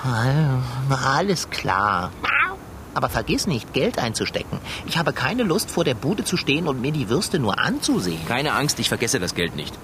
Alles 0.91 1.51
klar. 1.51 2.13
Aber 2.95 3.09
vergiss 3.09 3.47
nicht, 3.47 3.73
Geld 3.73 3.99
einzustecken. 3.99 4.59
Ich 4.87 4.99
habe 4.99 5.13
keine 5.13 5.43
Lust, 5.43 5.71
vor 5.71 5.85
der 5.85 5.95
Bude 5.95 6.25
zu 6.25 6.37
stehen 6.37 6.67
und 6.69 6.81
mir 6.81 6.93
die 6.93 7.09
Würste 7.09 7.39
nur 7.39 7.59
anzusehen. 7.59 8.21
Keine 8.27 8.53
Angst, 8.53 8.79
ich 8.79 8.89
vergesse 8.89 9.21
das 9.21 9.35
Geld 9.35 9.57
nicht. 9.57 9.75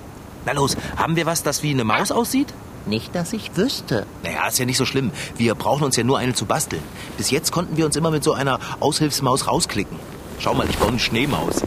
Na 0.47 0.53
los, 0.53 0.77
haben 0.97 1.17
wir 1.17 1.27
was, 1.27 1.43
das 1.43 1.63
wie 1.63 1.71
eine 1.71 1.85
Maus 1.85 2.11
aussieht? 2.13 2.53
Nicht, 2.87 3.15
dass 3.15 3.33
ich 3.33 3.57
wüsste. 3.57 4.07
Naja, 4.23 4.47
ist 4.47 4.59
ja 4.59 4.67
nicht 4.67 4.77
so 4.77 4.85
schlimm. 4.85 5.11
Wir 5.37 5.55
brauchen 5.55 5.85
uns 5.85 5.97
ja 5.97 6.05
nur 6.05 6.19
eine 6.19 6.35
zu 6.35 6.45
basteln. 6.45 6.83
Bis 7.17 7.31
jetzt 7.31 7.51
konnten 7.51 7.77
wir 7.77 7.87
uns 7.87 7.97
immer 7.97 8.11
mit 8.11 8.23
so 8.23 8.35
einer 8.35 8.59
Aushilfsmaus 8.81 9.47
rausklicken. 9.47 9.99
Schau 10.39 10.53
mal, 10.53 10.69
ich 10.69 10.77
baue 10.77 10.89
eine 10.89 10.99
Schneemaus. 10.99 11.63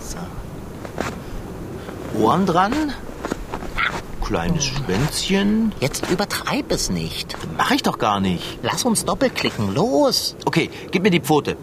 So. 0.00 0.18
Ohren 2.28 2.44
dran. 2.44 2.92
kleines 4.22 4.66
Schwänzchen. 4.66 5.72
Jetzt 5.80 6.10
übertreib 6.10 6.70
es 6.70 6.90
nicht. 6.90 7.34
Mach 7.56 7.70
ich 7.70 7.82
doch 7.82 7.96
gar 7.96 8.20
nicht. 8.20 8.58
Lass 8.62 8.84
uns 8.84 9.06
doppelklicken. 9.06 9.74
Los. 9.74 10.36
Okay, 10.44 10.68
gib 10.90 11.04
mir 11.04 11.10
die 11.10 11.20
Pfote. 11.20 11.56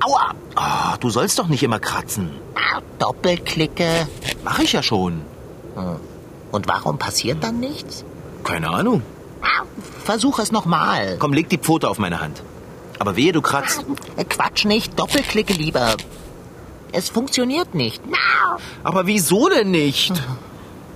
Aua. 0.00 0.30
Ah, 0.54 0.96
du 1.00 1.10
sollst 1.10 1.38
doch 1.38 1.48
nicht 1.48 1.62
immer 1.62 1.80
kratzen. 1.80 2.30
Doppelklicke. 2.98 4.08
Mach 4.42 4.58
ich 4.58 4.72
ja 4.72 4.82
schon. 4.82 5.20
Und 6.50 6.66
warum 6.66 6.96
passiert 6.96 7.44
dann 7.44 7.60
nichts? 7.60 8.02
Keine 8.42 8.70
Ahnung. 8.70 9.02
Versuch 10.02 10.38
es 10.38 10.50
nochmal. 10.50 11.16
Komm, 11.18 11.34
leg 11.34 11.50
die 11.50 11.58
Pfote 11.58 11.90
auf 11.90 11.98
meine 11.98 12.22
Hand. 12.22 12.42
Aber 12.98 13.16
wehe, 13.16 13.32
du 13.32 13.42
kratzt. 13.42 13.84
Quatsch 14.30 14.64
nicht. 14.64 14.98
Doppelklicke 14.98 15.52
lieber. 15.52 15.94
Es 16.92 17.08
funktioniert 17.08 17.74
nicht. 17.74 18.02
Aber 18.82 19.06
wieso 19.06 19.48
denn 19.48 19.70
nicht? 19.70 20.12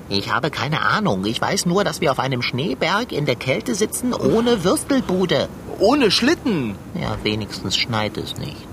Ich 0.09 0.33
habe 0.33 0.51
keine 0.51 0.81
Ahnung. 0.83 1.25
Ich 1.25 1.41
weiß 1.41 1.67
nur, 1.67 1.85
dass 1.85 2.01
wir 2.01 2.11
auf 2.11 2.19
einem 2.19 2.43
Schneeberg 2.43 3.13
in 3.13 3.27
der 3.27 3.37
Kälte 3.37 3.75
sitzen 3.75 4.13
ohne 4.13 4.65
Würstelbude. 4.65 5.49
Ohne 5.79 6.11
Schlitten. 6.11 6.75
Ja, 7.01 7.17
wenigstens 7.23 7.77
schneit 7.77 8.17
es 8.17 8.37
nicht. 8.37 8.67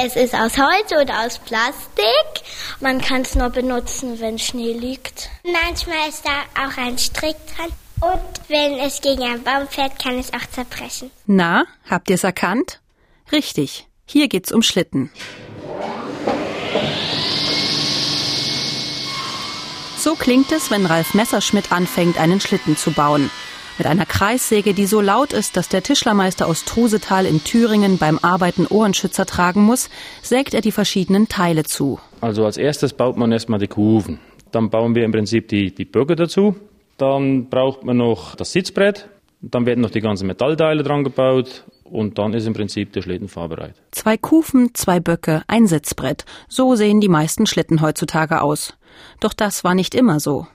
Es 0.00 0.14
ist 0.14 0.34
aus 0.34 0.56
Holz 0.56 0.92
oder 0.92 1.26
aus 1.26 1.38
Plastik. 1.40 2.27
Man 2.80 3.00
kann 3.00 3.22
es 3.22 3.34
nur 3.34 3.50
benutzen, 3.50 4.20
wenn 4.20 4.38
Schnee 4.38 4.72
liegt. 4.72 5.30
Manchmal 5.42 6.08
ist 6.08 6.24
da 6.24 6.64
auch 6.64 6.76
ein 6.76 6.96
Strick 6.96 7.36
dran. 7.56 7.72
Und 8.00 8.48
wenn 8.48 8.78
es 8.78 9.00
gegen 9.00 9.22
einen 9.22 9.42
Baum 9.42 9.66
fährt, 9.68 9.98
kann 9.98 10.16
es 10.16 10.32
auch 10.32 10.48
zerbrechen. 10.52 11.10
Na, 11.26 11.64
habt 11.90 12.08
ihr's 12.08 12.22
erkannt? 12.22 12.80
Richtig, 13.32 13.88
hier 14.06 14.28
geht's 14.28 14.52
um 14.52 14.62
Schlitten. 14.62 15.10
So 19.98 20.14
klingt 20.14 20.52
es, 20.52 20.70
wenn 20.70 20.86
Ralf 20.86 21.14
Messerschmidt 21.14 21.72
anfängt, 21.72 22.18
einen 22.18 22.40
Schlitten 22.40 22.76
zu 22.76 22.92
bauen. 22.92 23.28
Mit 23.78 23.88
einer 23.88 24.06
Kreissäge, 24.06 24.72
die 24.72 24.86
so 24.86 25.00
laut 25.00 25.32
ist, 25.32 25.56
dass 25.56 25.68
der 25.68 25.82
Tischlermeister 25.82 26.46
aus 26.46 26.64
Trusetal 26.64 27.26
in 27.26 27.42
Thüringen 27.42 27.98
beim 27.98 28.20
Arbeiten 28.20 28.66
Ohrenschützer 28.68 29.26
tragen 29.26 29.62
muss, 29.62 29.90
sägt 30.22 30.54
er 30.54 30.60
die 30.60 30.72
verschiedenen 30.72 31.28
Teile 31.28 31.64
zu. 31.64 31.98
Also 32.20 32.44
als 32.44 32.56
erstes 32.56 32.92
baut 32.92 33.16
man 33.16 33.30
erstmal 33.32 33.58
die 33.58 33.68
Kufen. 33.68 34.18
Dann 34.50 34.70
bauen 34.70 34.94
wir 34.94 35.04
im 35.04 35.12
Prinzip 35.12 35.48
die, 35.48 35.74
die 35.74 35.84
Böcke 35.84 36.16
dazu. 36.16 36.56
Dann 36.96 37.48
braucht 37.48 37.84
man 37.84 37.96
noch 37.96 38.34
das 38.34 38.52
Sitzbrett. 38.52 39.08
Dann 39.40 39.66
werden 39.66 39.82
noch 39.82 39.90
die 39.90 40.00
ganzen 40.00 40.26
Metallteile 40.26 40.82
dran 40.82 41.04
gebaut. 41.04 41.64
Und 41.84 42.18
dann 42.18 42.34
ist 42.34 42.46
im 42.46 42.54
Prinzip 42.54 42.92
der 42.92 43.02
Schlitten 43.02 43.28
fahrbereit. 43.28 43.74
Zwei 43.92 44.16
Kufen, 44.16 44.74
zwei 44.74 45.00
Böcke, 45.00 45.42
ein 45.46 45.66
Sitzbrett. 45.66 46.24
So 46.48 46.74
sehen 46.74 47.00
die 47.00 47.08
meisten 47.08 47.46
Schlitten 47.46 47.80
heutzutage 47.80 48.42
aus. 48.42 48.74
Doch 49.20 49.32
das 49.32 49.64
war 49.64 49.74
nicht 49.74 49.94
immer 49.94 50.20
so. 50.20 50.46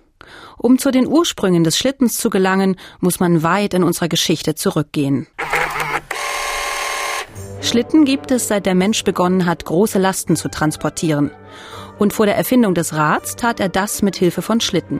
Um 0.58 0.78
zu 0.78 0.92
den 0.92 1.08
Ursprüngen 1.08 1.64
des 1.64 1.78
Schlittens 1.78 2.18
zu 2.18 2.30
gelangen, 2.30 2.78
muss 3.00 3.20
man 3.20 3.44
weit 3.44 3.74
in 3.74 3.84
unserer 3.84 4.10
Geschichte 4.10 4.56
zurückgehen. 4.56 5.28
Schlitten 7.62 8.06
gibt 8.06 8.32
es, 8.32 8.48
seit 8.48 8.66
der 8.66 8.76
Mensch 8.76 9.04
begonnen 9.04 9.46
hat, 9.46 9.66
große 9.66 9.98
Lasten 9.98 10.36
zu 10.36 10.50
transportieren. 10.50 11.32
Und 12.04 12.12
vor 12.12 12.26
der 12.26 12.36
Erfindung 12.36 12.76
des 12.76 12.94
Rads 12.96 13.38
tat 13.38 13.62
er 13.62 13.70
das 13.70 14.02
mit 14.02 14.18
Hilfe 14.18 14.42
von 14.42 14.60
Schlitten. 14.60 15.00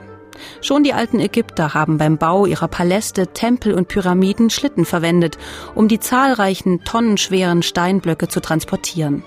Schon 0.62 0.84
die 0.84 0.94
alten 0.94 1.20
Ägypter 1.20 1.74
haben 1.74 1.98
beim 1.98 2.16
Bau 2.16 2.46
ihrer 2.46 2.66
Paläste, 2.66 3.26
Tempel 3.26 3.74
und 3.74 3.88
Pyramiden 3.88 4.48
Schlitten 4.48 4.86
verwendet, 4.86 5.36
um 5.74 5.86
die 5.86 6.00
zahlreichen 6.00 6.82
tonnenschweren 6.84 7.62
Steinblöcke 7.62 8.28
zu 8.28 8.40
transportieren. 8.40 9.22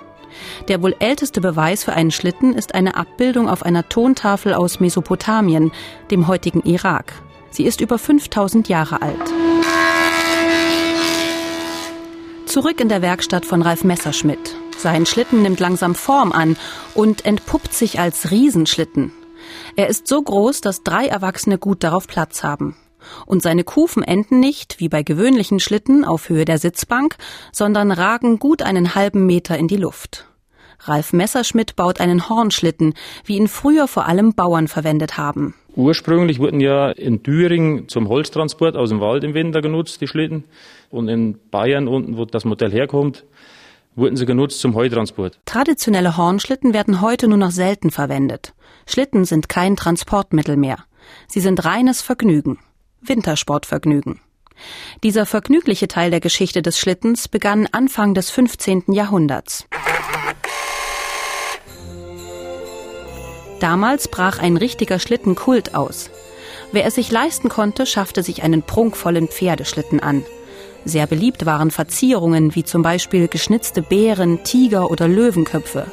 Der 0.70 0.82
wohl 0.82 0.96
älteste 0.98 1.40
Beweis 1.40 1.84
für 1.84 1.94
einen 1.94 2.10
Schlitten 2.10 2.56
ist 2.56 2.74
eine 2.74 2.96
Abbildung 2.96 3.48
auf 3.48 3.62
einer 3.62 3.88
Tontafel 3.88 4.56
aus 4.56 4.80
Mesopotamien, 4.80 5.72
dem 6.10 6.28
heutigen 6.28 6.64
Irak. 6.64 7.14
Sie 7.52 7.68
ist 7.68 7.80
über 7.80 8.00
5000 8.00 8.70
Jahre 8.70 9.04
alt. 9.04 9.37
Zurück 12.58 12.82
in 12.82 12.90
der 12.90 13.04
Werkstatt 13.04 13.46
von 13.46 13.62
Ralf 13.62 13.84
Messerschmidt. 13.84 14.56
Sein 14.80 15.06
Schlitten 15.06 15.44
nimmt 15.44 15.60
langsam 15.60 15.94
Form 15.94 16.32
an 16.32 16.58
und 16.96 17.24
entpuppt 17.24 17.72
sich 17.72 18.00
als 18.00 18.32
Riesenschlitten. 18.32 19.12
Er 19.76 19.90
ist 19.90 20.08
so 20.08 20.20
groß, 20.20 20.62
dass 20.62 20.82
drei 20.82 21.06
Erwachsene 21.06 21.60
gut 21.60 21.84
darauf 21.84 22.08
Platz 22.08 22.42
haben. 22.44 22.76
Und 23.28 23.44
seine 23.44 23.64
Kufen 23.64 24.02
enden 24.02 24.40
nicht, 24.40 24.80
wie 24.80 24.90
bei 24.90 25.04
gewöhnlichen 25.04 25.60
Schlitten, 25.60 26.04
auf 26.04 26.30
Höhe 26.30 26.46
der 26.46 26.58
Sitzbank, 26.58 27.18
sondern 27.52 27.92
ragen 27.92 28.40
gut 28.40 28.64
einen 28.64 28.96
halben 28.96 29.28
Meter 29.28 29.56
in 29.56 29.68
die 29.68 29.78
Luft. 29.78 30.27
Ralf 30.80 31.14
Messerschmidt 31.14 31.76
baut 31.76 32.00
einen 32.00 32.30
Hornschlitten, 32.30 32.94
wie 33.26 33.38
ihn 33.38 33.48
früher 33.48 33.88
vor 33.88 34.06
allem 34.06 34.34
Bauern 34.34 34.68
verwendet 34.68 35.18
haben. 35.18 35.56
Ursprünglich 35.76 36.40
wurden 36.40 36.60
ja 36.60 36.90
in 36.90 37.24
Thüringen 37.24 37.88
zum 37.88 38.10
Holztransport 38.10 38.76
aus 38.76 38.90
dem 38.90 39.00
Wald 39.00 39.24
im 39.24 39.34
Winter 39.34 39.62
genutzt, 39.62 40.02
die 40.02 40.08
Schlitten. 40.08 40.44
Und 40.90 41.08
in 41.08 41.38
Bayern 41.52 41.88
unten, 41.88 42.18
wo 42.18 42.26
das 42.26 42.46
Modell 42.46 42.72
herkommt, 42.72 43.26
wurden 43.96 44.16
sie 44.16 44.26
genutzt 44.26 44.60
zum 44.60 44.76
Heutransport. 44.76 45.40
Traditionelle 45.46 46.18
Hornschlitten 46.18 46.74
werden 46.74 47.02
heute 47.02 47.28
nur 47.28 47.38
noch 47.38 47.52
selten 47.52 47.92
verwendet. 47.92 48.54
Schlitten 48.86 49.26
sind 49.26 49.50
kein 49.50 49.76
Transportmittel 49.76 50.56
mehr. 50.56 50.78
Sie 51.28 51.42
sind 51.42 51.66
reines 51.66 52.02
Vergnügen. 52.02 52.60
Wintersportvergnügen. 53.02 54.20
Dieser 55.04 55.26
vergnügliche 55.26 55.88
Teil 55.88 56.10
der 56.10 56.20
Geschichte 56.20 56.62
des 56.62 56.80
Schlittens 56.80 57.28
begann 57.28 57.68
Anfang 57.72 58.14
des 58.14 58.32
15. 58.32 58.86
Jahrhunderts. 58.88 59.68
Damals 63.60 64.08
brach 64.08 64.40
ein 64.40 64.58
richtiger 64.58 65.00
Schlittenkult 65.00 65.74
aus. 65.74 66.10
Wer 66.72 66.86
es 66.86 66.96
sich 66.96 67.12
leisten 67.12 67.50
konnte, 67.50 67.86
schaffte 67.86 68.24
sich 68.24 68.44
einen 68.44 68.62
prunkvollen 68.62 69.28
Pferdeschlitten 69.28 70.00
an. 70.00 70.24
Sehr 70.86 71.08
beliebt 71.08 71.46
waren 71.46 71.72
Verzierungen 71.72 72.56
wie 72.56 72.64
zum 72.64 72.82
Beispiel 72.82 73.28
geschnitzte 73.28 73.82
Bären, 73.82 74.44
Tiger 74.44 74.92
oder 74.92 75.08
Löwenköpfe. 75.08 75.88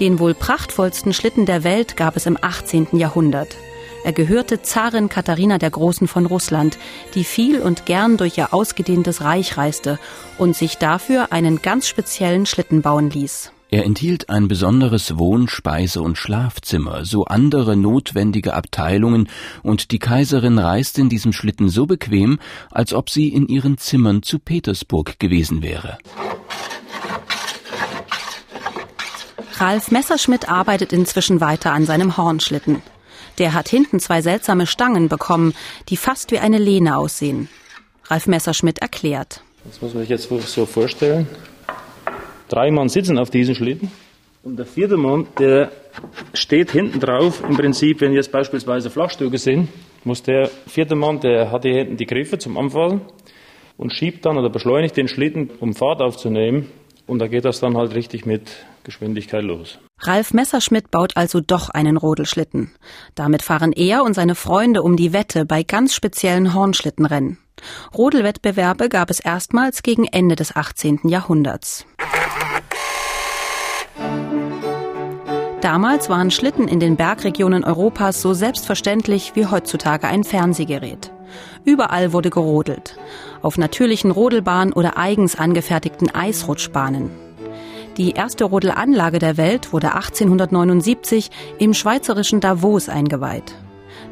Den 0.00 0.18
wohl 0.18 0.34
prachtvollsten 0.34 1.12
Schlitten 1.12 1.46
der 1.46 1.62
Welt 1.62 1.96
gab 1.96 2.16
es 2.16 2.26
im 2.26 2.38
18. 2.40 2.88
Jahrhundert. 2.92 3.56
Er 4.04 4.12
gehörte 4.12 4.62
Zarin 4.62 5.08
Katharina 5.08 5.58
der 5.58 5.70
Großen 5.70 6.08
von 6.08 6.26
Russland, 6.26 6.78
die 7.14 7.22
viel 7.22 7.60
und 7.60 7.86
gern 7.86 8.16
durch 8.16 8.36
ihr 8.38 8.52
ausgedehntes 8.52 9.22
Reich 9.22 9.56
reiste 9.56 10.00
und 10.38 10.56
sich 10.56 10.78
dafür 10.78 11.30
einen 11.30 11.62
ganz 11.62 11.86
speziellen 11.86 12.46
Schlitten 12.46 12.82
bauen 12.82 13.10
ließ. 13.10 13.51
Er 13.72 13.86
enthielt 13.86 14.28
ein 14.28 14.48
besonderes 14.48 15.16
Wohn-, 15.16 15.48
Speise- 15.48 16.02
und 16.02 16.18
Schlafzimmer, 16.18 17.06
so 17.06 17.24
andere 17.24 17.74
notwendige 17.74 18.52
Abteilungen, 18.52 19.30
und 19.62 19.92
die 19.92 19.98
Kaiserin 19.98 20.58
reiste 20.58 21.00
in 21.00 21.08
diesem 21.08 21.32
Schlitten 21.32 21.70
so 21.70 21.86
bequem, 21.86 22.38
als 22.70 22.92
ob 22.92 23.08
sie 23.08 23.28
in 23.28 23.48
ihren 23.48 23.78
Zimmern 23.78 24.22
zu 24.22 24.38
Petersburg 24.38 25.18
gewesen 25.18 25.62
wäre. 25.62 25.96
Ralf 29.56 29.90
Messerschmidt 29.90 30.50
arbeitet 30.50 30.92
inzwischen 30.92 31.40
weiter 31.40 31.72
an 31.72 31.86
seinem 31.86 32.18
Hornschlitten. 32.18 32.82
Der 33.38 33.54
hat 33.54 33.70
hinten 33.70 34.00
zwei 34.00 34.20
seltsame 34.20 34.66
Stangen 34.66 35.08
bekommen, 35.08 35.54
die 35.88 35.96
fast 35.96 36.30
wie 36.30 36.40
eine 36.40 36.58
Lehne 36.58 36.98
aussehen. 36.98 37.48
Ralf 38.04 38.26
Messerschmidt 38.26 38.80
erklärt. 38.80 39.42
Das 39.64 39.80
muss 39.80 39.94
man 39.94 40.02
sich 40.02 40.10
jetzt 40.10 40.28
so 40.28 40.66
vorstellen. 40.66 41.26
Drei 42.52 42.70
Mann 42.70 42.90
sitzen 42.90 43.18
auf 43.18 43.30
diesem 43.30 43.54
Schlitten 43.54 43.90
und 44.42 44.58
der 44.58 44.66
vierte 44.66 44.98
Mann, 44.98 45.26
der 45.38 45.72
steht 46.34 46.70
hinten 46.70 47.00
drauf. 47.00 47.42
Im 47.48 47.56
Prinzip, 47.56 48.02
wenn 48.02 48.12
jetzt 48.12 48.30
beispielsweise 48.30 48.90
Flachstücke 48.90 49.38
sind, 49.38 49.68
muss 50.04 50.22
der 50.22 50.50
vierte 50.66 50.94
Mann, 50.94 51.18
der 51.20 51.50
hat 51.50 51.62
hier 51.62 51.76
hinten 51.76 51.96
die 51.96 52.04
Griffe 52.04 52.36
zum 52.36 52.58
Anfallen 52.58 53.00
und 53.78 53.94
schiebt 53.94 54.26
dann 54.26 54.36
oder 54.36 54.50
beschleunigt 54.50 54.98
den 54.98 55.08
Schlitten, 55.08 55.48
um 55.60 55.72
Fahrt 55.72 56.02
aufzunehmen. 56.02 56.70
Und 57.06 57.20
da 57.20 57.26
geht 57.26 57.46
das 57.46 57.60
dann 57.60 57.74
halt 57.74 57.94
richtig 57.94 58.26
mit 58.26 58.66
Geschwindigkeit 58.84 59.42
los. 59.42 59.78
Ralf 60.00 60.34
Messerschmidt 60.34 60.90
baut 60.90 61.16
also 61.16 61.40
doch 61.40 61.70
einen 61.70 61.96
Rodelschlitten. 61.96 62.70
Damit 63.14 63.40
fahren 63.40 63.72
er 63.72 64.04
und 64.04 64.12
seine 64.12 64.34
Freunde 64.34 64.82
um 64.82 64.96
die 64.96 65.14
Wette 65.14 65.46
bei 65.46 65.62
ganz 65.62 65.94
speziellen 65.94 66.52
Hornschlittenrennen. 66.52 67.38
Rodelwettbewerbe 67.96 68.90
gab 68.90 69.08
es 69.08 69.20
erstmals 69.20 69.82
gegen 69.82 70.04
Ende 70.04 70.36
des 70.36 70.54
18. 70.54 71.00
Jahrhunderts. 71.04 71.86
Damals 75.60 76.08
waren 76.08 76.30
Schlitten 76.30 76.66
in 76.66 76.80
den 76.80 76.96
Bergregionen 76.96 77.64
Europas 77.64 78.20
so 78.20 78.34
selbstverständlich 78.34 79.32
wie 79.36 79.46
heutzutage 79.46 80.08
ein 80.08 80.24
Fernsehgerät. 80.24 81.12
Überall 81.64 82.12
wurde 82.12 82.30
gerodelt. 82.30 82.96
Auf 83.42 83.58
natürlichen 83.58 84.10
Rodelbahnen 84.10 84.72
oder 84.72 84.98
eigens 84.98 85.38
angefertigten 85.38 86.10
Eisrutschbahnen. 86.10 87.10
Die 87.96 88.12
erste 88.12 88.44
Rodelanlage 88.44 89.18
der 89.18 89.36
Welt 89.36 89.72
wurde 89.72 89.94
1879 89.94 91.30
im 91.58 91.74
schweizerischen 91.74 92.40
Davos 92.40 92.88
eingeweiht. 92.88 93.54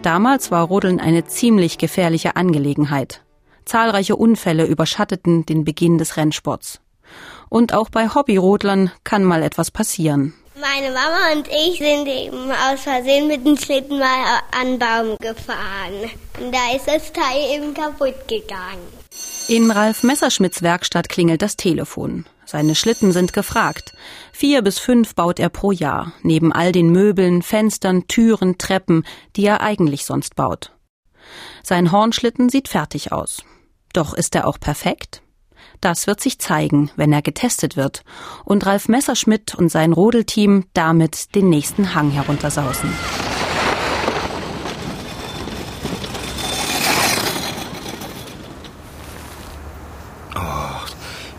Damals 0.03 0.51
war 0.51 0.65
Rodeln 0.67 1.01
eine 1.01 1.25
ziemlich 1.25 1.79
gefährliche 1.79 2.37
Angelegenheit. 2.37 3.23
Zahlreiche 3.65 4.17
Unfälle 4.17 4.67
überschatteten 4.67 5.47
den 5.47 5.65
Beginn 5.65 5.99
des 5.99 6.17
Rennsports. 6.17 6.81
Und 7.51 7.75
auch 7.75 7.91
bei 7.91 8.09
Hobbyrodlern 8.09 8.91
kann 9.05 9.25
mal 9.25 9.43
etwas 9.43 9.71
passieren. 9.71 10.33
Meine 10.59 10.93
Mama 10.93 11.33
und 11.35 11.49
ich 11.49 11.79
sind 11.79 12.07
eben 12.07 12.51
aus 12.51 12.81
Versehen 12.81 13.29
mit 13.29 13.47
dem 13.47 13.57
Schlitten 13.57 13.99
mal 13.99 14.41
an 14.59 14.79
Baum 14.79 15.17
gefahren. 15.19 16.11
Und 16.39 16.55
da 16.55 16.75
ist 16.75 16.87
das 16.87 17.13
Teil 17.13 17.55
eben 17.55 17.75
kaputt 17.75 18.29
gegangen. 18.29 18.87
In 19.49 19.71
Ralf 19.71 20.03
Messerschmidts 20.03 20.63
Werkstatt 20.63 21.09
klingelt 21.09 21.43
das 21.43 21.57
Telefon. 21.57 22.27
Seine 22.45 22.75
Schlitten 22.75 23.13
sind 23.13 23.33
gefragt. 23.33 23.95
Vier 24.33 24.63
bis 24.63 24.79
fünf 24.79 25.15
baut 25.15 25.41
er 25.41 25.49
pro 25.49 25.73
Jahr, 25.73 26.13
neben 26.23 26.53
all 26.53 26.73
den 26.73 26.91
Möbeln, 26.91 27.43
Fenstern, 27.43 28.07
Türen, 28.07 28.59
Treppen, 28.59 29.05
die 29.37 29.47
er 29.47 29.61
eigentlich 29.61 30.05
sonst 30.05 30.37
baut. 30.37 30.73
Sein 31.63 31.91
Hornschlitten 31.91 32.49
sieht 32.49 32.69
fertig 32.69 33.13
aus. 33.13 33.45
Doch 33.93 34.15
ist 34.15 34.35
er 34.35 34.47
auch 34.47 34.59
perfekt? 34.61 35.23
Das 35.81 36.07
wird 36.07 36.21
sich 36.21 36.39
zeigen, 36.39 36.91
wenn 36.97 37.13
er 37.13 37.23
getestet 37.23 37.77
wird 37.77 38.03
und 38.45 38.67
Ralf 38.67 38.89
Messerschmidt 38.89 39.55
und 39.55 39.71
sein 39.71 39.93
Rodelteam 39.93 40.67
damit 40.75 41.35
den 41.35 41.49
nächsten 41.49 41.95
Hang 41.95 42.11
heruntersausen. 42.11 42.91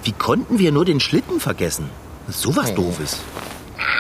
Wie 0.04 0.14
konnten 0.14 0.58
wir 0.58 0.72
nur 0.72 0.86
den 0.86 1.00
Schlitten 1.00 1.40
vergessen? 1.40 1.90
So 2.28 2.56
was 2.56 2.74
Doofes. 2.74 3.20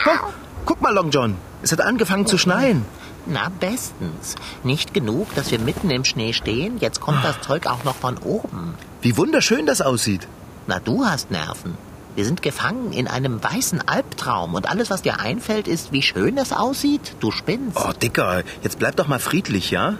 Oh, 0.07 0.31
guck 0.65 0.81
mal, 0.81 0.93
Long 0.93 1.11
John. 1.11 1.37
Es 1.61 1.71
hat 1.71 1.81
angefangen 1.81 2.25
zu 2.25 2.39
schneien. 2.39 2.85
Na, 3.25 3.49
bestens. 3.59 4.35
Nicht 4.63 4.93
genug, 4.93 5.33
dass 5.35 5.51
wir 5.51 5.59
mitten 5.59 5.89
im 5.91 6.05
Schnee 6.05 6.33
stehen. 6.33 6.79
Jetzt 6.79 6.99
kommt 6.99 7.23
das 7.23 7.39
Zeug 7.41 7.67
auch 7.67 7.83
noch 7.83 7.95
von 7.95 8.17
oben. 8.17 8.73
Wie 9.01 9.15
wunderschön 9.17 9.65
das 9.65 9.81
aussieht. 9.81 10.27
Na, 10.67 10.79
du 10.79 11.05
hast 11.05 11.31
Nerven. 11.31 11.77
Wir 12.15 12.25
sind 12.25 12.41
gefangen 12.41 12.91
in 12.91 13.07
einem 13.07 13.41
weißen 13.41 13.87
Albtraum 13.87 14.53
und 14.53 14.69
alles, 14.69 14.89
was 14.89 15.01
dir 15.01 15.19
einfällt, 15.21 15.67
ist, 15.67 15.93
wie 15.93 16.01
schön 16.01 16.37
es 16.37 16.51
aussieht. 16.51 17.15
Du 17.21 17.31
spinnst. 17.31 17.77
Oh, 17.77 17.93
Dicker, 17.93 18.43
jetzt 18.63 18.79
bleib 18.79 18.97
doch 18.97 19.07
mal 19.07 19.19
friedlich, 19.19 19.71
ja? 19.71 19.93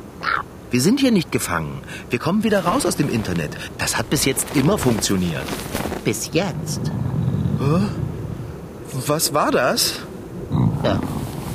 Wir 0.72 0.82
sind 0.82 1.00
hier 1.00 1.12
nicht 1.12 1.32
gefangen. 1.32 1.82
Wir 2.10 2.20
kommen 2.20 2.44
wieder 2.44 2.66
raus 2.66 2.86
aus 2.86 2.98
dem 2.98 3.10
Internet. 3.10 3.56
Das 3.78 3.98
hat 3.98 4.10
bis 4.10 4.25
jetzt 4.25 4.56
immer 4.56 4.78
funktioniert. 4.78 5.44
Bis 6.04 6.30
jetzt. 6.34 6.82
Was 9.08 9.34
war 9.34 9.51
das? 9.51 10.00
Ja. 10.84 11.00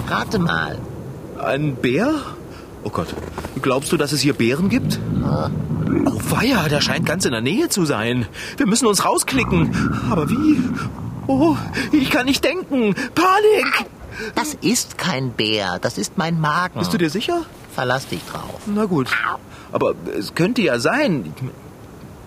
Rate 0.09 0.39
mal. 0.39 0.79
Ein 1.47 1.77
Bär? 1.77 2.13
Oh 2.83 2.91
Gott. 2.91 3.07
Glaubst 3.63 3.93
du, 3.93 3.97
dass 3.97 4.11
es 4.11 4.21
hier 4.21 4.35
Bären 4.35 4.69
gibt? 4.69 4.99
Oh 5.23 6.21
weia, 6.29 6.69
der 6.69 6.81
scheint 6.81 7.07
ganz 7.07 7.25
in 7.25 7.31
der 7.31 7.41
Nähe 7.41 7.69
zu 7.69 7.85
sein. 7.85 8.27
Wir 8.57 8.67
müssen 8.67 8.87
uns 8.87 9.05
rausklicken. 9.05 9.71
Aber 10.11 10.29
wie? 10.29 10.61
Oh, 11.29 11.57
ich 11.93 12.11
kann 12.11 12.27
nicht 12.27 12.45
denken. 12.45 12.97
Panik! 13.15 13.87
Das 14.35 14.55
ist 14.55 14.99
kein 14.99 15.31
Bär, 15.31 15.79
das 15.81 15.99
ist 15.99 16.19
mein 16.19 16.41
Magen. 16.41 16.81
Bist 16.81 16.93
du 16.93 16.99
dir 16.99 17.11
sicher? 17.11 17.43
Verlass 17.75 18.09
dich 18.09 18.25
drauf. 18.25 18.61
Na 18.67 18.87
gut. 18.87 19.09
Aber 19.71 19.95
es 20.19 20.35
könnte 20.35 20.63
ja 20.63 20.81
sein, 20.81 21.33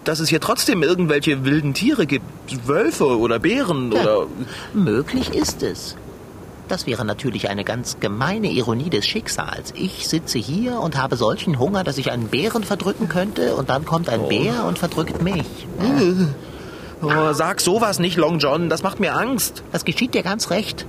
dass 0.06 0.22
es 0.22 0.30
hier 0.30 0.40
trotzdem 0.40 0.82
irgendwelche 0.82 1.44
wilden 1.44 1.74
Tiere 1.74 2.06
gibt. 2.06 2.26
Wölfe 2.68 3.18
oder 3.18 3.40
Bären 3.40 3.92
oder... 3.92 4.28
Möglich 4.74 5.34
ist 5.34 5.62
es. 5.62 5.98
Das 6.70 6.86
wäre 6.86 7.04
natürlich 7.04 7.50
eine 7.50 7.64
ganz 7.64 8.00
gemeine 8.00 8.52
Ironie 8.52 8.92
des 8.92 9.08
Schicksals. 9.08 9.74
Ich 9.76 10.08
sitze 10.08 10.38
hier 10.38 10.80
und 10.80 10.98
habe 10.98 11.16
solchen 11.18 11.58
Hunger, 11.58 11.84
dass 11.84 11.98
ich 11.98 12.12
einen 12.12 12.28
Bären 12.28 12.64
verdrücken 12.64 13.10
könnte, 13.10 13.56
und 13.56 13.72
dann 13.72 13.86
kommt 13.86 14.08
ein 14.08 14.28
Bär 14.28 14.66
und 14.66 14.78
verdrückt 14.78 15.22
mich. 15.24 15.46
Oh, 17.02 17.34
sag 17.34 17.60
sowas 17.60 17.98
nicht, 17.98 18.18
Long 18.18 18.38
John. 18.38 18.70
Das 18.70 18.84
macht 18.84 19.00
mir 19.00 19.16
Angst. 19.16 19.64
Das 19.72 19.84
geschieht 19.84 20.14
dir 20.14 20.22
ganz 20.22 20.52
recht. 20.52 20.86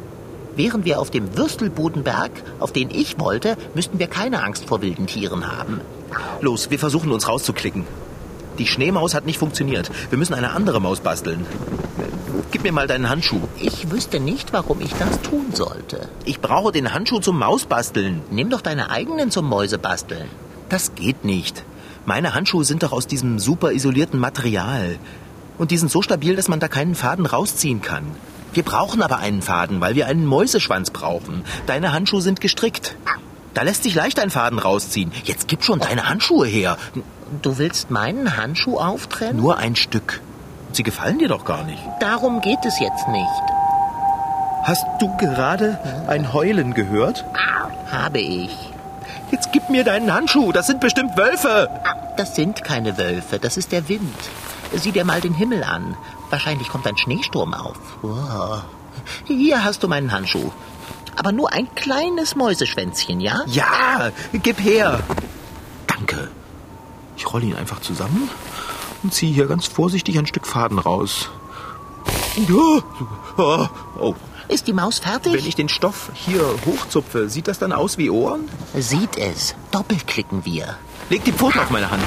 Wären 0.55 0.85
wir 0.85 1.01
auf 1.01 1.11
dem 1.11 1.39
Würstelbodenberg, 1.39 2.31
auf 2.59 2.73
den 2.73 2.91
ich 2.91 3.19
wollte, 3.19 3.57
müssten 3.75 3.99
wir 3.99 4.09
keine 4.09 4.43
Angst 4.43 4.67
vor 4.67 4.83
wilden 4.83 5.07
Tieren 5.07 5.51
haben. 5.51 5.81
Los, 6.43 6.71
wir 6.71 6.79
versuchen 6.79 7.11
uns 7.11 7.27
rauszuklicken. 7.27 7.87
Die 8.59 8.67
Schneemaus 8.67 9.15
hat 9.15 9.27
nicht 9.27 9.39
funktioniert. 9.39 9.91
Wir 10.11 10.19
müssen 10.19 10.35
eine 10.35 10.51
andere 10.51 10.81
Maus 10.81 11.01
basteln. 11.01 11.47
Gib 12.51 12.65
mir 12.65 12.73
mal 12.73 12.87
deinen 12.87 13.09
Handschuh. 13.09 13.41
Ich 13.59 13.91
wüsste 13.91 14.19
nicht, 14.21 14.53
warum 14.53 14.81
ich 14.81 14.93
das 14.95 15.21
tun 15.23 15.47
sollte. 15.55 16.09
Ich 16.25 16.41
brauche 16.41 16.73
den 16.73 16.93
Handschuh 16.93 17.21
zum 17.21 17.39
Mausbasteln. 17.39 18.23
Nimm 18.31 18.51
doch 18.51 18.61
deine 18.61 18.91
eigenen 18.91 19.31
zum 19.31 19.49
Mäusebasteln. 19.49 20.29
Das 20.69 20.95
geht 20.95 21.25
nicht. 21.25 21.65
Meine 22.07 22.35
Handschuhe 22.35 22.65
sind 22.65 22.83
doch 22.83 22.93
aus 22.93 23.07
diesem 23.07 23.39
super 23.39 23.73
isolierten 23.73 24.19
Material. 24.19 24.99
Und 25.59 25.71
die 25.71 25.77
sind 25.77 25.91
so 25.91 26.03
stabil, 26.03 26.35
dass 26.35 26.49
man 26.49 26.59
da 26.59 26.69
keinen 26.69 26.95
Faden 26.95 27.27
rausziehen 27.27 27.83
kann. 27.83 28.05
Wir 28.53 28.65
brauchen 28.65 29.03
aber 29.03 29.19
einen 29.19 29.43
Faden, 29.43 29.81
weil 29.81 29.95
wir 29.95 30.07
einen 30.07 30.27
Mäuseschwanz 30.27 30.91
brauchen. 30.91 31.45
Deine 31.67 31.93
Handschuhe 31.93 32.21
sind 32.21 32.41
gestrickt. 32.41 32.97
Da 33.55 33.63
lässt 33.63 33.83
sich 33.83 33.95
leicht 33.95 34.19
ein 34.19 34.31
Faden 34.31 34.59
rausziehen. 34.59 35.13
Jetzt 35.25 35.47
gib 35.49 35.63
schon 35.63 35.79
deine 35.79 36.09
Handschuhe 36.09 36.47
her. 36.47 36.77
Du 37.43 37.59
willst 37.59 37.91
meinen 37.91 38.37
Handschuh 38.37 38.79
auftrennen? 38.79 39.37
Nur 39.37 39.59
ein 39.59 39.77
Stück. 39.77 40.21
Sie 40.73 40.83
gefallen 40.83 41.19
dir 41.19 41.29
doch 41.29 41.45
gar 41.45 41.65
nicht. 41.65 41.83
Darum 42.01 42.41
geht 42.41 42.65
es 42.65 42.79
jetzt 42.81 43.09
nicht. 43.09 43.43
Hast 44.65 44.85
du 45.01 45.17
gerade 45.17 45.79
ein 46.09 46.33
Heulen 46.33 46.75
gehört? 46.75 47.25
Habe 47.91 48.21
ich. 48.21 48.57
Jetzt 49.31 49.53
gib 49.53 49.71
mir 49.71 49.85
deinen 49.85 50.13
Handschuh. 50.13 50.53
Das 50.53 50.67
sind 50.67 50.81
bestimmt 50.81 51.17
Wölfe. 51.17 51.69
Das 52.17 52.35
sind 52.35 52.65
keine 52.65 52.99
Wölfe, 52.99 53.39
das 53.39 53.57
ist 53.57 53.73
der 53.73 53.89
Wind. 53.89 54.15
Sieh 54.75 54.93
dir 54.93 55.05
mal 55.05 55.21
den 55.21 55.35
Himmel 55.35 55.65
an. 55.65 55.97
Wahrscheinlich 56.31 56.69
kommt 56.69 56.87
ein 56.87 56.99
Schneesturm 56.99 57.55
auf. 57.55 57.77
Oh. 58.03 58.59
Hier 59.25 59.65
hast 59.65 59.83
du 59.83 59.89
meinen 59.89 60.13
Handschuh. 60.13 60.51
Aber 61.17 61.33
nur 61.33 61.53
ein 61.53 61.75
kleines 61.75 62.37
Mäuseschwänzchen, 62.37 63.21
ja? 63.21 63.41
Ja, 63.47 64.11
gib 64.33 64.61
her. 64.61 65.01
Danke. 65.87 66.29
Ich 67.21 67.31
rolle 67.31 67.45
ihn 67.45 67.55
einfach 67.55 67.81
zusammen 67.83 68.31
und 69.03 69.13
ziehe 69.13 69.31
hier 69.31 69.47
ganz 69.47 69.67
vorsichtig 69.67 70.19
ein 70.19 70.27
Stück 70.27 70.47
Faden 70.47 70.79
raus. 70.79 71.29
Oh, 72.51 72.81
oh. 73.99 74.15
Ist 74.49 74.67
die 74.67 74.73
Maus 74.73 75.01
fertig? 75.01 75.35
Wenn 75.35 75.47
ich 75.47 75.55
den 75.55 75.69
Stoff 75.69 76.11
hier 76.15 76.41
hochzupfe, 76.65 77.29
sieht 77.29 77.47
das 77.47 77.59
dann 77.59 77.75
aus 77.75 77.99
wie 77.99 78.09
Ohren? 78.09 78.49
Sieht 78.75 79.19
es. 79.19 79.55
Doppelklicken 79.71 80.47
wir. 80.47 80.77
Leg 81.11 81.23
die 81.25 81.33
Pfoten 81.33 81.59
auf 81.61 81.69
meine 81.69 81.91
Hand. 81.91 82.03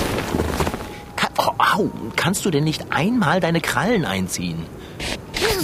Ka 1.15 1.27
oh, 1.37 1.51
au, 1.59 1.89
kannst 2.15 2.43
du 2.45 2.49
denn 2.49 2.63
nicht 2.63 2.91
einmal 2.91 3.39
deine 3.39 3.61
Krallen 3.61 4.05
einziehen? 4.05 4.65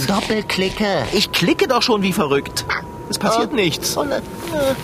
Doppelklicke. 0.06 1.06
Ich 1.12 1.32
klicke 1.32 1.66
doch 1.66 1.82
schon 1.82 2.02
wie 2.02 2.12
verrückt. 2.12 2.64
Es 3.08 3.18
passiert 3.18 3.50
Oh. 3.52 3.56
nichts. 3.56 3.96
Oh, 3.96 4.04
ne- 4.04 4.18
äh. 4.18 4.74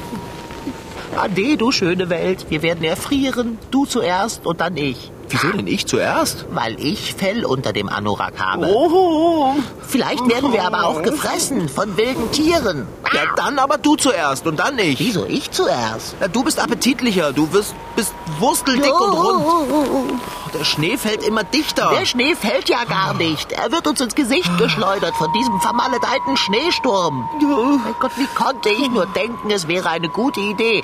Ade, 1.17 1.57
du 1.57 1.73
schöne 1.73 2.11
Welt. 2.11 2.47
Wir 2.49 2.63
werden 2.63 2.85
erfrieren. 2.85 3.59
Du 3.71 3.87
zuerst 3.87 4.45
und 4.47 4.61
dann 4.61 4.77
ich. 4.77 5.11
Wieso 5.29 5.49
denn 5.51 5.67
ich 5.67 5.87
zuerst? 5.87 6.47
Weil 6.51 6.79
ich 6.79 7.15
Fell 7.15 7.45
unter 7.45 7.73
dem 7.73 7.89
Anorak 7.89 8.35
habe. 8.39 8.67
Oh, 8.69 9.55
Vielleicht 9.87 10.29
werden 10.29 10.53
wir 10.53 10.65
aber 10.65 10.87
auch 10.87 11.03
gefressen 11.03 11.69
von 11.69 11.97
wilden 11.97 12.31
Tieren. 12.31 12.87
ja, 13.13 13.23
dann 13.35 13.59
aber 13.59 13.77
du 13.79 13.97
zuerst 13.97 14.47
und 14.47 14.61
dann 14.61 14.79
ich. 14.79 15.01
Wieso 15.01 15.25
ich 15.27 15.51
zuerst? 15.51 16.15
Ja, 16.21 16.29
du 16.29 16.45
bist 16.45 16.61
appetitlicher, 16.61 17.33
du 17.33 17.53
wirst, 17.53 17.75
bist 17.97 18.15
wursteldick 18.39 19.01
und 19.01 19.13
rund. 19.13 20.21
Der 20.59 20.65
Schnee 20.65 20.97
fällt 20.97 21.23
immer 21.23 21.45
dichter. 21.45 21.91
Der 21.99 22.07
Schnee 22.07 22.35
fällt 22.35 22.69
ja 22.69 22.85
gar 22.85 23.13
nicht. 23.15 23.53
Er 23.53 23.71
wird 23.73 23.87
uns 23.87 24.01
ins 24.01 24.15
Gesicht 24.15 24.51
geschleudert 24.57 25.15
von 25.17 25.31
diesem 25.35 25.61
vermaledeiten 25.61 26.37
Schneesturm. 26.37 27.29
Mein 27.41 27.95
Gott, 28.01 28.13
wie 28.17 28.27
konnte 28.27 28.71
ich 28.71 28.89
nur 28.89 29.07
denken, 29.07 29.51
es 29.51 29.69
wäre 29.69 29.91
eine 29.91 30.09
gute 30.09 30.41
Idee, 30.41 30.83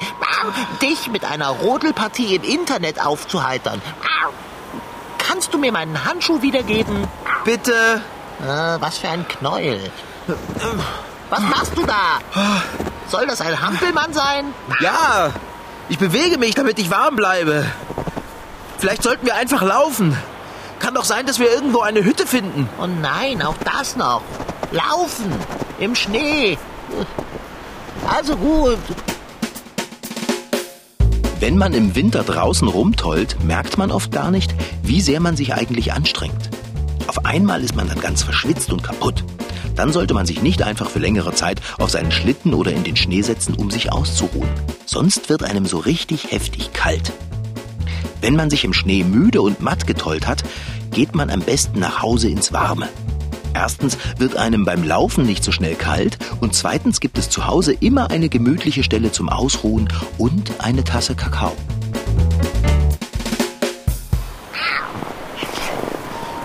dich 0.82 1.10
mit 1.10 1.24
einer 1.24 1.48
Rodelpartie 1.48 2.34
im 2.36 2.42
Internet 2.42 3.00
aufzuheitern. 3.00 3.80
Kannst 5.16 5.54
du 5.54 5.58
mir 5.58 5.72
meinen 5.72 6.04
Handschuh 6.04 6.42
wiedergeben? 6.42 7.08
Bitte. 7.44 8.02
Äh, 8.42 8.46
was 8.80 8.98
für 8.98 9.08
ein 9.08 9.26
Knäuel. 9.26 9.90
Was 11.30 11.40
machst 11.40 11.72
du 11.76 11.86
da? 11.86 12.18
Soll 13.08 13.26
das 13.26 13.40
ein 13.40 13.58
Hampelmann 13.60 14.12
sein? 14.12 14.52
Ja, 14.80 15.30
ich 15.88 15.98
bewege 15.98 16.36
mich, 16.36 16.54
damit 16.54 16.78
ich 16.78 16.90
warm 16.90 17.16
bleibe. 17.16 17.64
Vielleicht 18.82 19.04
sollten 19.04 19.26
wir 19.26 19.36
einfach 19.36 19.62
laufen. 19.62 20.16
Kann 20.80 20.96
doch 20.96 21.04
sein, 21.04 21.24
dass 21.24 21.38
wir 21.38 21.48
irgendwo 21.48 21.82
eine 21.82 22.02
Hütte 22.02 22.26
finden. 22.26 22.68
Oh 22.80 22.88
nein, 22.88 23.40
auch 23.40 23.54
das 23.64 23.94
noch. 23.94 24.22
Laufen. 24.72 25.32
Im 25.78 25.94
Schnee. 25.94 26.58
Also 28.08 28.36
gut. 28.36 28.80
Wenn 31.38 31.56
man 31.56 31.74
im 31.74 31.94
Winter 31.94 32.24
draußen 32.24 32.66
rumtollt, 32.66 33.44
merkt 33.44 33.78
man 33.78 33.92
oft 33.92 34.10
gar 34.10 34.32
nicht, 34.32 34.52
wie 34.82 35.00
sehr 35.00 35.20
man 35.20 35.36
sich 35.36 35.54
eigentlich 35.54 35.92
anstrengt. 35.92 36.50
Auf 37.06 37.24
einmal 37.24 37.62
ist 37.62 37.76
man 37.76 37.86
dann 37.86 38.00
ganz 38.00 38.24
verschwitzt 38.24 38.72
und 38.72 38.82
kaputt. 38.82 39.22
Dann 39.76 39.92
sollte 39.92 40.12
man 40.12 40.26
sich 40.26 40.42
nicht 40.42 40.60
einfach 40.64 40.90
für 40.90 40.98
längere 40.98 41.34
Zeit 41.34 41.60
auf 41.78 41.90
seinen 41.90 42.10
Schlitten 42.10 42.52
oder 42.52 42.72
in 42.72 42.82
den 42.82 42.96
Schnee 42.96 43.22
setzen, 43.22 43.54
um 43.54 43.70
sich 43.70 43.92
auszuruhen. 43.92 44.50
Sonst 44.86 45.28
wird 45.28 45.44
einem 45.44 45.66
so 45.66 45.78
richtig 45.78 46.32
heftig 46.32 46.72
kalt. 46.72 47.12
Wenn 48.22 48.36
man 48.36 48.50
sich 48.50 48.64
im 48.64 48.72
Schnee 48.72 49.02
müde 49.02 49.42
und 49.42 49.60
matt 49.60 49.88
getollt 49.88 50.28
hat, 50.28 50.44
geht 50.92 51.16
man 51.16 51.28
am 51.28 51.40
besten 51.40 51.80
nach 51.80 52.02
Hause 52.02 52.28
ins 52.28 52.52
Warme. 52.52 52.88
Erstens 53.52 53.98
wird 54.16 54.36
einem 54.36 54.64
beim 54.64 54.84
Laufen 54.84 55.26
nicht 55.26 55.42
so 55.42 55.50
schnell 55.50 55.74
kalt 55.74 56.18
und 56.40 56.54
zweitens 56.54 57.00
gibt 57.00 57.18
es 57.18 57.28
zu 57.28 57.48
Hause 57.48 57.72
immer 57.72 58.12
eine 58.12 58.28
gemütliche 58.28 58.84
Stelle 58.84 59.10
zum 59.10 59.28
Ausruhen 59.28 59.88
und 60.18 60.52
eine 60.58 60.84
Tasse 60.84 61.16
Kakao. 61.16 61.52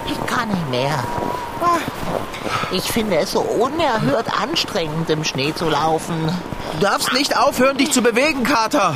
Ich 0.07 0.25
kann 0.25 0.49
nicht 0.49 0.69
mehr. 0.71 1.03
Ich 2.71 2.85
finde 2.85 3.17
es 3.17 3.33
so 3.33 3.41
unerhört 3.41 4.33
anstrengend, 4.41 5.11
im 5.11 5.23
Schnee 5.23 5.53
zu 5.53 5.69
laufen. 5.69 6.15
Du 6.73 6.85
darfst 6.85 7.13
nicht 7.13 7.37
aufhören, 7.37 7.77
dich 7.77 7.91
zu 7.91 8.01
bewegen, 8.01 8.43
Kater. 8.43 8.95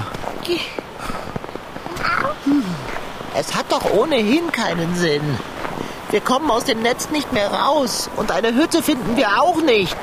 Es 3.36 3.56
hat 3.56 3.72
doch 3.72 3.92
ohnehin 3.94 4.52
keinen 4.52 4.96
Sinn. 4.96 5.22
Wir 6.10 6.22
kommen 6.22 6.52
aus 6.52 6.66
dem 6.66 6.82
Netz 6.82 7.10
nicht 7.10 7.32
mehr 7.32 7.52
raus 7.52 8.10
und 8.18 8.32
eine 8.32 8.54
Hütte 8.54 8.84
finden 8.84 9.16
wir 9.16 9.42
auch 9.42 9.62
nicht. 9.62 9.96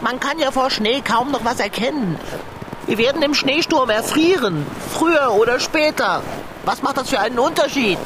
Man 0.00 0.18
kann 0.20 0.38
ja 0.38 0.50
vor 0.50 0.70
Schnee 0.70 1.00
kaum 1.02 1.30
noch 1.30 1.44
was 1.44 1.60
erkennen. 1.60 2.18
Wir 2.86 2.98
werden 2.98 3.22
im 3.22 3.34
Schneesturm 3.34 3.90
erfrieren, 3.90 4.66
früher 4.92 5.32
oder 5.34 5.60
später. 5.60 6.22
Was 6.64 6.82
macht 6.82 6.96
das 6.96 7.10
für 7.10 7.20
einen 7.20 7.38
Unterschied? 7.38 7.98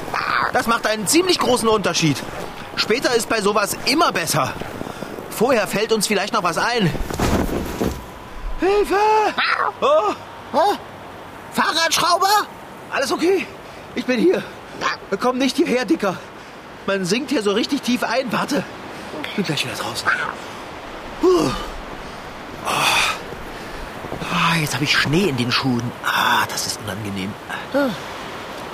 Das 0.53 0.67
macht 0.67 0.87
einen 0.87 1.07
ziemlich 1.07 1.39
großen 1.39 1.69
Unterschied. 1.69 2.17
Später 2.77 3.15
ist 3.15 3.29
bei 3.29 3.41
sowas 3.41 3.77
immer 3.87 4.13
besser. 4.13 4.53
Vorher 5.31 5.67
fällt 5.67 5.93
uns 5.93 6.07
vielleicht 6.07 6.35
noch 6.35 6.43
was 6.43 6.59
ein. 6.59 6.93
Hilfe! 8.61 8.97
Oh, 9.81 10.13
Oh, 10.53 10.75
Fahrradschrauber? 11.53 12.29
alles 12.91 13.11
okay. 13.11 13.47
Ich 13.95 14.05
bin 14.07 14.19
hier. 14.19 14.43
Komm 15.21 15.39
nicht 15.39 15.57
hierher, 15.57 15.85
Dicker. 15.85 16.17
Man 16.87 17.05
sinkt 17.05 17.31
hier 17.31 17.43
so 17.43 17.53
richtig 17.53 17.83
tief 17.83 18.03
ein. 18.03 18.33
Warte. 18.33 18.65
Bin 19.37 19.45
gleich 19.45 19.65
wieder 19.65 19.75
draußen. 19.77 20.09
Puh. 21.21 21.51
Oh. 22.67 22.71
Ah, 24.33 24.57
jetzt 24.61 24.75
habe 24.75 24.85
ich 24.85 24.97
Schnee 24.97 25.25
in 25.29 25.37
den 25.37 25.53
Schuhen. 25.53 25.83
Ah, 26.05 26.45
das 26.49 26.67
ist 26.67 26.81
unangenehm. 26.85 27.33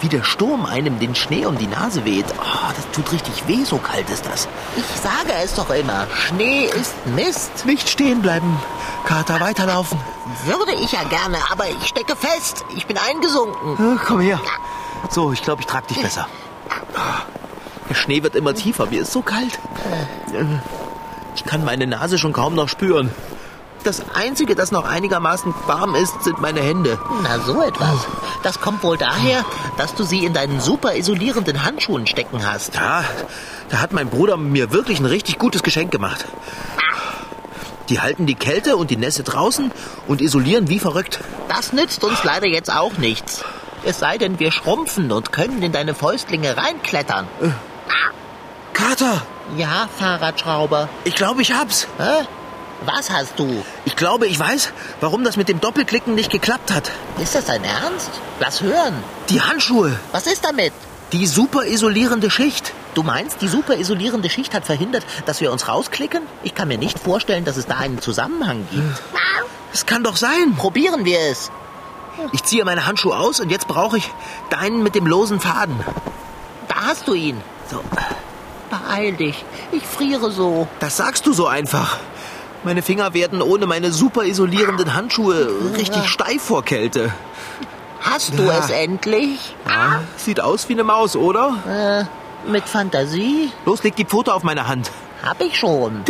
Wie 0.00 0.08
der 0.08 0.22
Sturm 0.22 0.64
einem 0.64 1.00
den 1.00 1.14
Schnee 1.16 1.44
um 1.46 1.58
die 1.58 1.66
Nase 1.66 2.04
weht. 2.04 2.26
Ah, 2.40 2.72
das 2.76 2.88
tut 2.92 3.10
richtig 3.12 3.46
weh, 3.48 3.64
so 3.64 3.78
kalt 3.78 4.08
ist 4.10 4.24
das. 4.26 4.46
Ich 4.76 5.00
sage 5.00 5.32
es 5.42 5.54
doch 5.54 5.70
immer, 5.70 6.06
Schnee 6.14 6.66
ist 6.66 6.94
Mist. 7.06 7.66
Nicht 7.66 7.88
stehen 7.88 8.22
bleiben. 8.22 8.56
Kater, 9.04 9.40
weiterlaufen. 9.40 9.98
Würde 10.44 10.72
ich 10.80 10.92
ja 10.92 11.02
gerne, 11.04 11.38
aber 11.50 11.68
ich 11.68 11.88
stecke 11.88 12.14
fest. 12.14 12.64
Ich 12.76 12.86
bin 12.86 12.96
eingesunken. 12.96 13.76
Ah, 13.78 14.00
Komm 14.06 14.20
her. 14.20 14.40
So, 15.10 15.32
ich 15.32 15.42
glaube, 15.42 15.62
ich 15.62 15.66
trag 15.66 15.88
dich 15.88 16.00
besser. 16.00 16.26
Der 17.88 17.94
Schnee 17.94 18.22
wird 18.22 18.36
immer 18.36 18.54
tiefer. 18.54 18.86
Mir 18.86 19.02
ist 19.02 19.12
so 19.12 19.22
kalt. 19.22 19.58
Ich 21.34 21.44
kann 21.44 21.64
meine 21.64 21.86
Nase 21.86 22.18
schon 22.18 22.32
kaum 22.32 22.54
noch 22.54 22.68
spüren. 22.68 23.10
Das 23.84 24.02
Einzige, 24.14 24.54
das 24.54 24.72
noch 24.72 24.84
einigermaßen 24.84 25.54
warm 25.66 25.94
ist, 25.94 26.24
sind 26.24 26.40
meine 26.40 26.60
Hände. 26.60 26.98
Na, 27.22 27.38
so 27.38 27.62
etwas. 27.62 28.06
Das 28.42 28.60
kommt 28.60 28.82
wohl 28.82 28.98
daher, 28.98 29.44
dass 29.76 29.94
du 29.94 30.02
sie 30.02 30.24
in 30.24 30.34
deinen 30.34 30.60
super 30.60 30.96
isolierenden 30.96 31.64
Handschuhen 31.64 32.06
stecken 32.06 32.44
hast. 32.44 32.74
Ja, 32.74 33.04
da 33.70 33.80
hat 33.80 33.92
mein 33.92 34.08
Bruder 34.08 34.36
mir 34.36 34.72
wirklich 34.72 34.98
ein 34.98 35.06
richtig 35.06 35.38
gutes 35.38 35.62
Geschenk 35.62 35.90
gemacht. 35.92 36.26
Die 37.88 38.00
halten 38.00 38.26
die 38.26 38.34
Kälte 38.34 38.76
und 38.76 38.90
die 38.90 38.96
Nässe 38.96 39.22
draußen 39.22 39.70
und 40.06 40.20
isolieren 40.20 40.68
wie 40.68 40.80
verrückt. 40.80 41.20
Das 41.48 41.72
nützt 41.72 42.04
uns 42.04 42.22
leider 42.24 42.46
jetzt 42.46 42.70
auch 42.70 42.98
nichts. 42.98 43.44
Es 43.88 44.00
sei 44.00 44.18
denn, 44.18 44.38
wir 44.38 44.52
schrumpfen 44.52 45.10
und 45.12 45.32
können 45.32 45.62
in 45.62 45.72
deine 45.72 45.94
Fäustlinge 45.94 46.54
reinklettern. 46.58 47.26
Kater, 48.74 49.22
Ja, 49.56 49.88
Fahrradschrauber. 49.98 50.90
ich 51.04 51.14
glaube, 51.14 51.40
ich 51.40 51.52
hab's. 51.54 51.88
Hä? 51.96 52.26
Was 52.84 53.10
hast 53.10 53.38
du? 53.38 53.64
Ich 53.86 53.96
glaube, 53.96 54.26
ich 54.26 54.38
weiß, 54.38 54.72
warum 55.00 55.24
das 55.24 55.38
mit 55.38 55.48
dem 55.48 55.58
Doppelklicken 55.60 56.14
nicht 56.14 56.30
geklappt 56.30 56.70
hat. 56.70 56.90
Ist 57.18 57.34
das 57.34 57.46
dein 57.46 57.64
Ernst? 57.64 58.10
Lass 58.40 58.60
hören. 58.60 58.94
Die 59.30 59.40
Handschuhe, 59.40 59.98
Was 60.12 60.26
ist 60.26 60.44
damit? 60.44 60.72
die 61.12 61.26
super 61.26 61.64
isolierende 61.64 62.30
Schicht. 62.30 62.74
Du 62.92 63.02
meinst, 63.02 63.40
die 63.40 63.48
super 63.48 63.76
isolierende 63.78 64.28
Schicht 64.28 64.52
hat 64.52 64.66
verhindert, 64.66 65.04
dass 65.24 65.40
wir 65.40 65.50
uns 65.50 65.66
rausklicken? 65.66 66.20
Ich 66.42 66.54
kann 66.54 66.68
mir 66.68 66.76
nicht 66.76 66.98
vorstellen, 66.98 67.46
dass 67.46 67.56
es 67.56 67.64
da 67.66 67.78
einen 67.78 68.02
Zusammenhang 68.02 68.68
gibt. 68.70 69.00
Das 69.72 69.86
kann 69.86 70.04
doch 70.04 70.16
sein. 70.18 70.54
Probieren 70.58 71.06
wir 71.06 71.18
es. 71.30 71.50
Ich 72.32 72.42
ziehe 72.44 72.64
meine 72.64 72.86
Handschuhe 72.86 73.16
aus 73.16 73.40
und 73.40 73.50
jetzt 73.50 73.68
brauche 73.68 73.98
ich 73.98 74.10
deinen 74.50 74.82
mit 74.82 74.94
dem 74.94 75.06
losen 75.06 75.40
Faden. 75.40 75.78
Da 76.68 76.74
hast 76.86 77.06
du 77.08 77.14
ihn. 77.14 77.40
So, 77.70 77.80
Beeil 78.70 79.12
dich. 79.12 79.44
Ich 79.72 79.82
friere 79.86 80.30
so. 80.30 80.66
das 80.80 80.96
sagst 80.96 81.26
du 81.26 81.32
so 81.32 81.46
einfach. 81.46 81.98
Meine 82.64 82.82
Finger 82.82 83.14
werden 83.14 83.40
ohne 83.40 83.66
meine 83.66 83.92
super 83.92 84.24
isolierenden 84.24 84.94
Handschuhe 84.94 85.48
richtig 85.76 86.06
steif 86.08 86.42
vor 86.42 86.64
Kälte. 86.64 87.12
Hast 88.00 88.38
du 88.38 88.42
Ja. 88.42 88.58
es 88.58 88.70
endlich? 88.70 89.54
Ja, 89.66 90.02
sieht 90.16 90.40
aus 90.40 90.68
wie 90.68 90.72
eine 90.74 90.84
Maus, 90.84 91.16
oder? 91.16 92.08
Äh, 92.46 92.50
mit 92.50 92.68
Fantasie? 92.68 93.50
Los, 93.64 93.82
leg 93.84 93.96
die 93.96 94.04
Pfote 94.04 94.34
auf 94.34 94.42
meine 94.42 94.66
Hand. 94.68 94.90
Hab 95.24 95.40
ich 95.40 95.56
schon. 95.58 96.02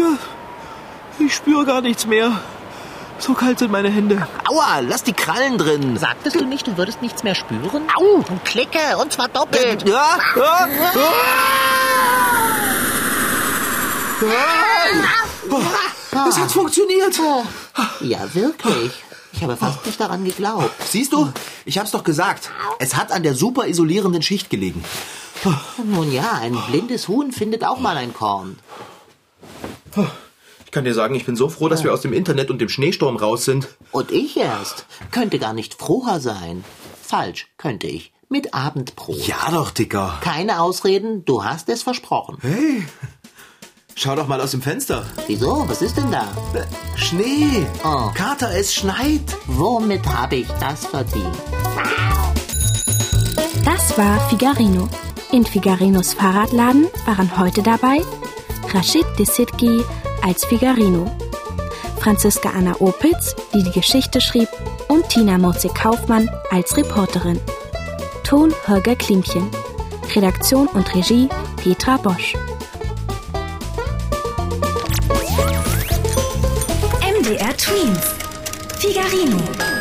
Ich 1.18 1.34
spüre 1.34 1.64
gar 1.64 1.80
nichts 1.80 2.06
mehr. 2.06 2.32
So 3.18 3.34
kalt 3.34 3.58
sind 3.58 3.72
meine 3.72 3.88
Hände. 3.90 4.26
Aua, 4.48 4.80
lass 4.80 5.02
die 5.02 5.12
Krallen 5.12 5.58
drin. 5.58 5.96
Sagtest 5.96 6.36
du 6.40 6.44
nicht, 6.44 6.66
du 6.66 6.76
würdest 6.76 7.02
nichts 7.02 7.24
mehr 7.24 7.34
spüren? 7.34 7.82
Au! 7.96 8.24
Klicke, 8.44 8.96
und 9.00 9.12
zwar 9.12 9.28
doppelt. 9.28 9.86
Ja, 9.88 10.18
ja, 10.36 10.68
ja. 10.68 10.92
Ja. 16.12 16.26
Es 16.28 16.38
hat 16.38 16.50
funktioniert. 16.50 17.20
Ja, 18.00 18.34
wirklich. 18.34 18.92
Ich 19.32 19.42
habe 19.42 19.56
fast 19.56 19.84
nicht 19.86 20.00
daran 20.00 20.24
geglaubt. 20.24 20.70
Siehst 20.88 21.12
du? 21.12 21.30
Ich 21.64 21.78
hab's 21.78 21.90
doch 21.90 22.02
gesagt. 22.02 22.50
Es 22.78 22.96
hat 22.96 23.12
an 23.12 23.22
der 23.22 23.34
super 23.34 23.66
isolierenden 23.66 24.22
Schicht 24.22 24.50
gelegen. 24.50 24.84
Nun 25.84 26.10
ja, 26.10 26.32
ein 26.40 26.56
blindes 26.68 27.06
Huhn 27.08 27.30
findet 27.30 27.64
auch 27.64 27.78
mal 27.78 27.96
ein 27.96 28.12
Korn. 28.12 28.58
Ich 30.68 30.72
kann 30.72 30.84
dir 30.84 30.92
sagen, 30.92 31.14
ich 31.14 31.24
bin 31.24 31.34
so 31.34 31.48
froh, 31.48 31.70
dass 31.70 31.82
wir 31.82 31.94
aus 31.94 32.02
dem 32.02 32.12
Internet 32.12 32.50
und 32.50 32.60
dem 32.60 32.68
Schneesturm 32.68 33.16
raus 33.16 33.46
sind. 33.46 33.68
Und 33.90 34.10
ich 34.10 34.36
erst. 34.36 34.84
Könnte 35.10 35.38
gar 35.38 35.54
nicht 35.54 35.72
froher 35.72 36.20
sein. 36.20 36.62
Falsch, 37.02 37.46
könnte 37.56 37.86
ich. 37.86 38.12
Mit 38.28 38.52
Abendbrot. 38.52 39.26
Ja 39.26 39.50
doch, 39.50 39.70
Dicker. 39.70 40.18
Keine 40.20 40.60
Ausreden, 40.60 41.24
du 41.24 41.42
hast 41.42 41.70
es 41.70 41.82
versprochen. 41.82 42.36
Hey, 42.42 42.86
schau 43.94 44.14
doch 44.14 44.28
mal 44.28 44.42
aus 44.42 44.50
dem 44.50 44.60
Fenster. 44.60 45.06
Wieso? 45.26 45.64
Was 45.66 45.80
ist 45.80 45.96
denn 45.96 46.10
da? 46.10 46.28
Äh, 46.52 46.66
Schnee. 46.98 47.66
Oh. 47.82 48.10
Kater, 48.12 48.54
es 48.54 48.74
schneit. 48.74 49.22
Womit 49.46 50.06
habe 50.06 50.36
ich 50.36 50.48
das 50.60 50.84
verdient? 50.84 51.34
Das 53.64 53.96
war 53.96 54.28
Figarino. 54.28 54.86
In 55.32 55.46
Figarinos 55.46 56.12
Fahrradladen 56.12 56.88
waren 57.06 57.38
heute 57.38 57.62
dabei 57.62 58.02
Rashid 58.74 59.06
Desitki 59.18 59.82
als 60.22 60.44
Figarino, 60.44 61.10
Franziska 62.00 62.50
Anna 62.50 62.74
Opitz, 62.80 63.34
die 63.54 63.62
die 63.62 63.72
Geschichte 63.72 64.20
schrieb, 64.20 64.48
und 64.88 65.08
Tina 65.08 65.38
Motze-Kaufmann 65.38 66.30
als 66.50 66.76
Reporterin. 66.76 67.40
Ton 68.24 68.54
Holger 68.66 68.96
Klimchen. 68.96 69.50
Redaktion 70.14 70.66
und 70.68 70.94
Regie 70.94 71.28
Petra 71.56 71.96
Bosch. 71.96 72.34
MDR 77.02 77.56
Twins. 77.56 78.14
Figarino. 78.78 79.77